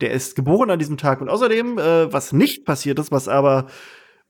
Der 0.00 0.12
ist 0.12 0.36
geboren 0.36 0.70
an 0.70 0.78
diesem 0.78 0.96
Tag. 0.96 1.20
Und 1.20 1.28
außerdem, 1.28 1.78
äh, 1.78 2.12
was 2.12 2.32
nicht 2.32 2.64
passiert 2.64 2.98
ist, 2.98 3.12
was 3.12 3.28
aber 3.28 3.66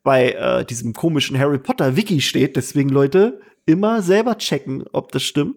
bei 0.03 0.33
äh, 0.33 0.65
diesem 0.65 0.93
komischen 0.93 1.39
Harry 1.39 1.59
Potter 1.59 1.97
Wiki 1.97 2.21
steht, 2.21 2.57
deswegen 2.57 2.89
Leute, 2.89 3.41
immer 3.65 4.03
selber 4.03 4.37
checken, 4.39 4.85
ob 4.93 5.13
das 5.13 5.23
stimmt. 5.23 5.57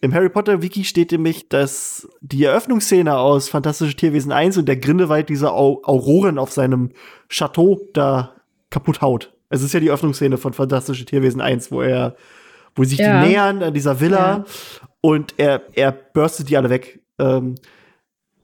Im 0.00 0.14
Harry 0.14 0.30
Potter 0.30 0.62
Wiki 0.62 0.82
steht 0.84 1.12
nämlich, 1.12 1.48
dass 1.50 2.08
die 2.22 2.44
Eröffnungsszene 2.44 3.16
aus 3.16 3.50
Fantastische 3.50 3.94
Tierwesen 3.94 4.32
1 4.32 4.56
und 4.56 4.66
der 4.66 4.78
Grindelwald 4.78 5.28
diese 5.28 5.52
Au 5.52 5.82
Auroren 5.84 6.38
auf 6.38 6.50
seinem 6.50 6.92
Chateau 7.28 7.78
da 7.92 8.34
kaputt 8.70 9.02
haut. 9.02 9.34
Es 9.50 9.62
ist 9.62 9.74
ja 9.74 9.80
die 9.80 9.88
Eröffnungsszene 9.88 10.38
von 10.38 10.54
Fantastische 10.54 11.04
Tierwesen 11.04 11.42
1, 11.42 11.70
wo 11.70 11.82
er 11.82 12.16
wo 12.74 12.84
sich 12.84 12.98
ja. 12.98 13.22
die 13.22 13.28
nähern 13.28 13.62
an 13.62 13.74
dieser 13.74 14.00
Villa 14.00 14.18
ja. 14.18 14.44
und 15.00 15.34
er, 15.36 15.62
er 15.74 15.92
burstet 15.92 16.48
die 16.48 16.56
alle 16.56 16.70
weg. 16.70 17.00
Ähm, 17.18 17.54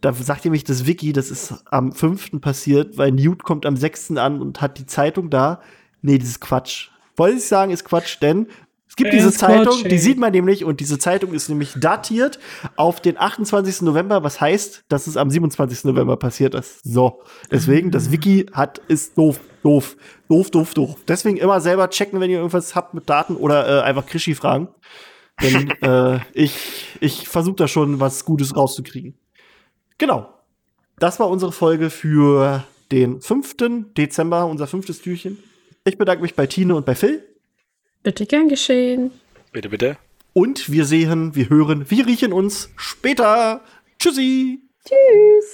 da 0.01 0.12
sagt 0.14 0.45
ihr 0.45 0.51
mich 0.51 0.64
das 0.64 0.87
Wiki, 0.87 1.12
das 1.12 1.31
ist 1.31 1.62
am 1.66 1.93
5. 1.93 2.40
passiert, 2.40 2.97
weil 2.97 3.12
Newt 3.12 3.43
kommt 3.43 3.66
am 3.66 3.77
6. 3.77 4.12
an 4.12 4.40
und 4.40 4.61
hat 4.61 4.79
die 4.79 4.87
Zeitung 4.87 5.31
da. 5.31 5.61
Nee, 6.01 6.19
das 6.19 6.29
ist 6.29 6.40
Quatsch. 6.40 6.88
Wollte 7.16 7.37
ich 7.37 7.45
sagen, 7.45 7.71
ist 7.71 7.85
Quatsch, 7.85 8.19
denn 8.23 8.47
es 8.88 8.97
gibt 8.97 9.12
diese 9.12 9.31
Zeitung, 9.31 9.75
Quatsch, 9.75 9.90
die 9.90 9.99
sieht 9.99 10.19
man 10.19 10.33
nämlich, 10.33 10.64
und 10.64 10.81
diese 10.81 10.99
Zeitung 10.99 11.33
ist 11.33 11.49
nämlich 11.49 11.75
datiert 11.79 12.40
auf 12.75 13.01
den 13.01 13.16
28. 13.19 13.83
November, 13.83 14.25
was 14.25 14.40
heißt, 14.40 14.85
dass 14.88 15.07
es 15.07 15.16
am 15.16 15.31
27. 15.31 15.85
November 15.85 16.16
passiert 16.16 16.55
ist. 16.55 16.83
So. 16.83 17.23
Deswegen, 17.53 17.93
das 17.93 18.11
Wiki 18.11 18.47
hat, 18.53 18.79
ist 18.88 19.16
doof. 19.16 19.38
Doof. 19.62 19.96
Doof, 20.29 20.51
doof, 20.51 20.75
doof. 20.75 20.96
Deswegen 21.07 21.37
immer 21.37 21.61
selber 21.61 21.90
checken, 21.90 22.20
wenn 22.20 22.31
ihr 22.31 22.38
irgendwas 22.38 22.75
habt 22.75 22.94
mit 22.94 23.09
Daten 23.09 23.37
oder 23.37 23.81
äh, 23.81 23.83
einfach 23.83 24.07
Krischi 24.07 24.35
fragen. 24.35 24.68
Denn 25.42 25.70
äh, 25.83 26.20
ich, 26.33 26.96
ich 27.01 27.29
versuche 27.29 27.57
da 27.57 27.68
schon 27.68 28.01
was 28.01 28.25
Gutes 28.25 28.57
rauszukriegen. 28.57 29.14
Genau. 29.99 30.33
Das 30.99 31.18
war 31.18 31.29
unsere 31.29 31.53
Folge 31.53 31.90
für 31.90 32.64
den 32.92 33.20
5. 33.20 33.57
Dezember, 33.96 34.46
unser 34.46 34.66
fünftes 34.66 35.01
Türchen. 35.01 35.38
Ich 35.85 35.96
bedanke 35.96 36.23
mich 36.23 36.35
bei 36.35 36.46
Tine 36.46 36.75
und 36.75 36.85
bei 36.85 36.94
Phil. 36.94 37.25
Bitte 38.03 38.27
gern 38.27 38.49
geschehen. 38.49 39.11
Bitte, 39.53 39.68
bitte. 39.68 39.96
Und 40.33 40.70
wir 40.70 40.85
sehen, 40.85 41.35
wir 41.35 41.49
hören, 41.49 41.90
wir 41.90 42.07
riechen 42.07 42.33
uns 42.33 42.70
später. 42.77 43.62
Tschüssi. 43.99 44.61
Tschüss. 44.85 45.50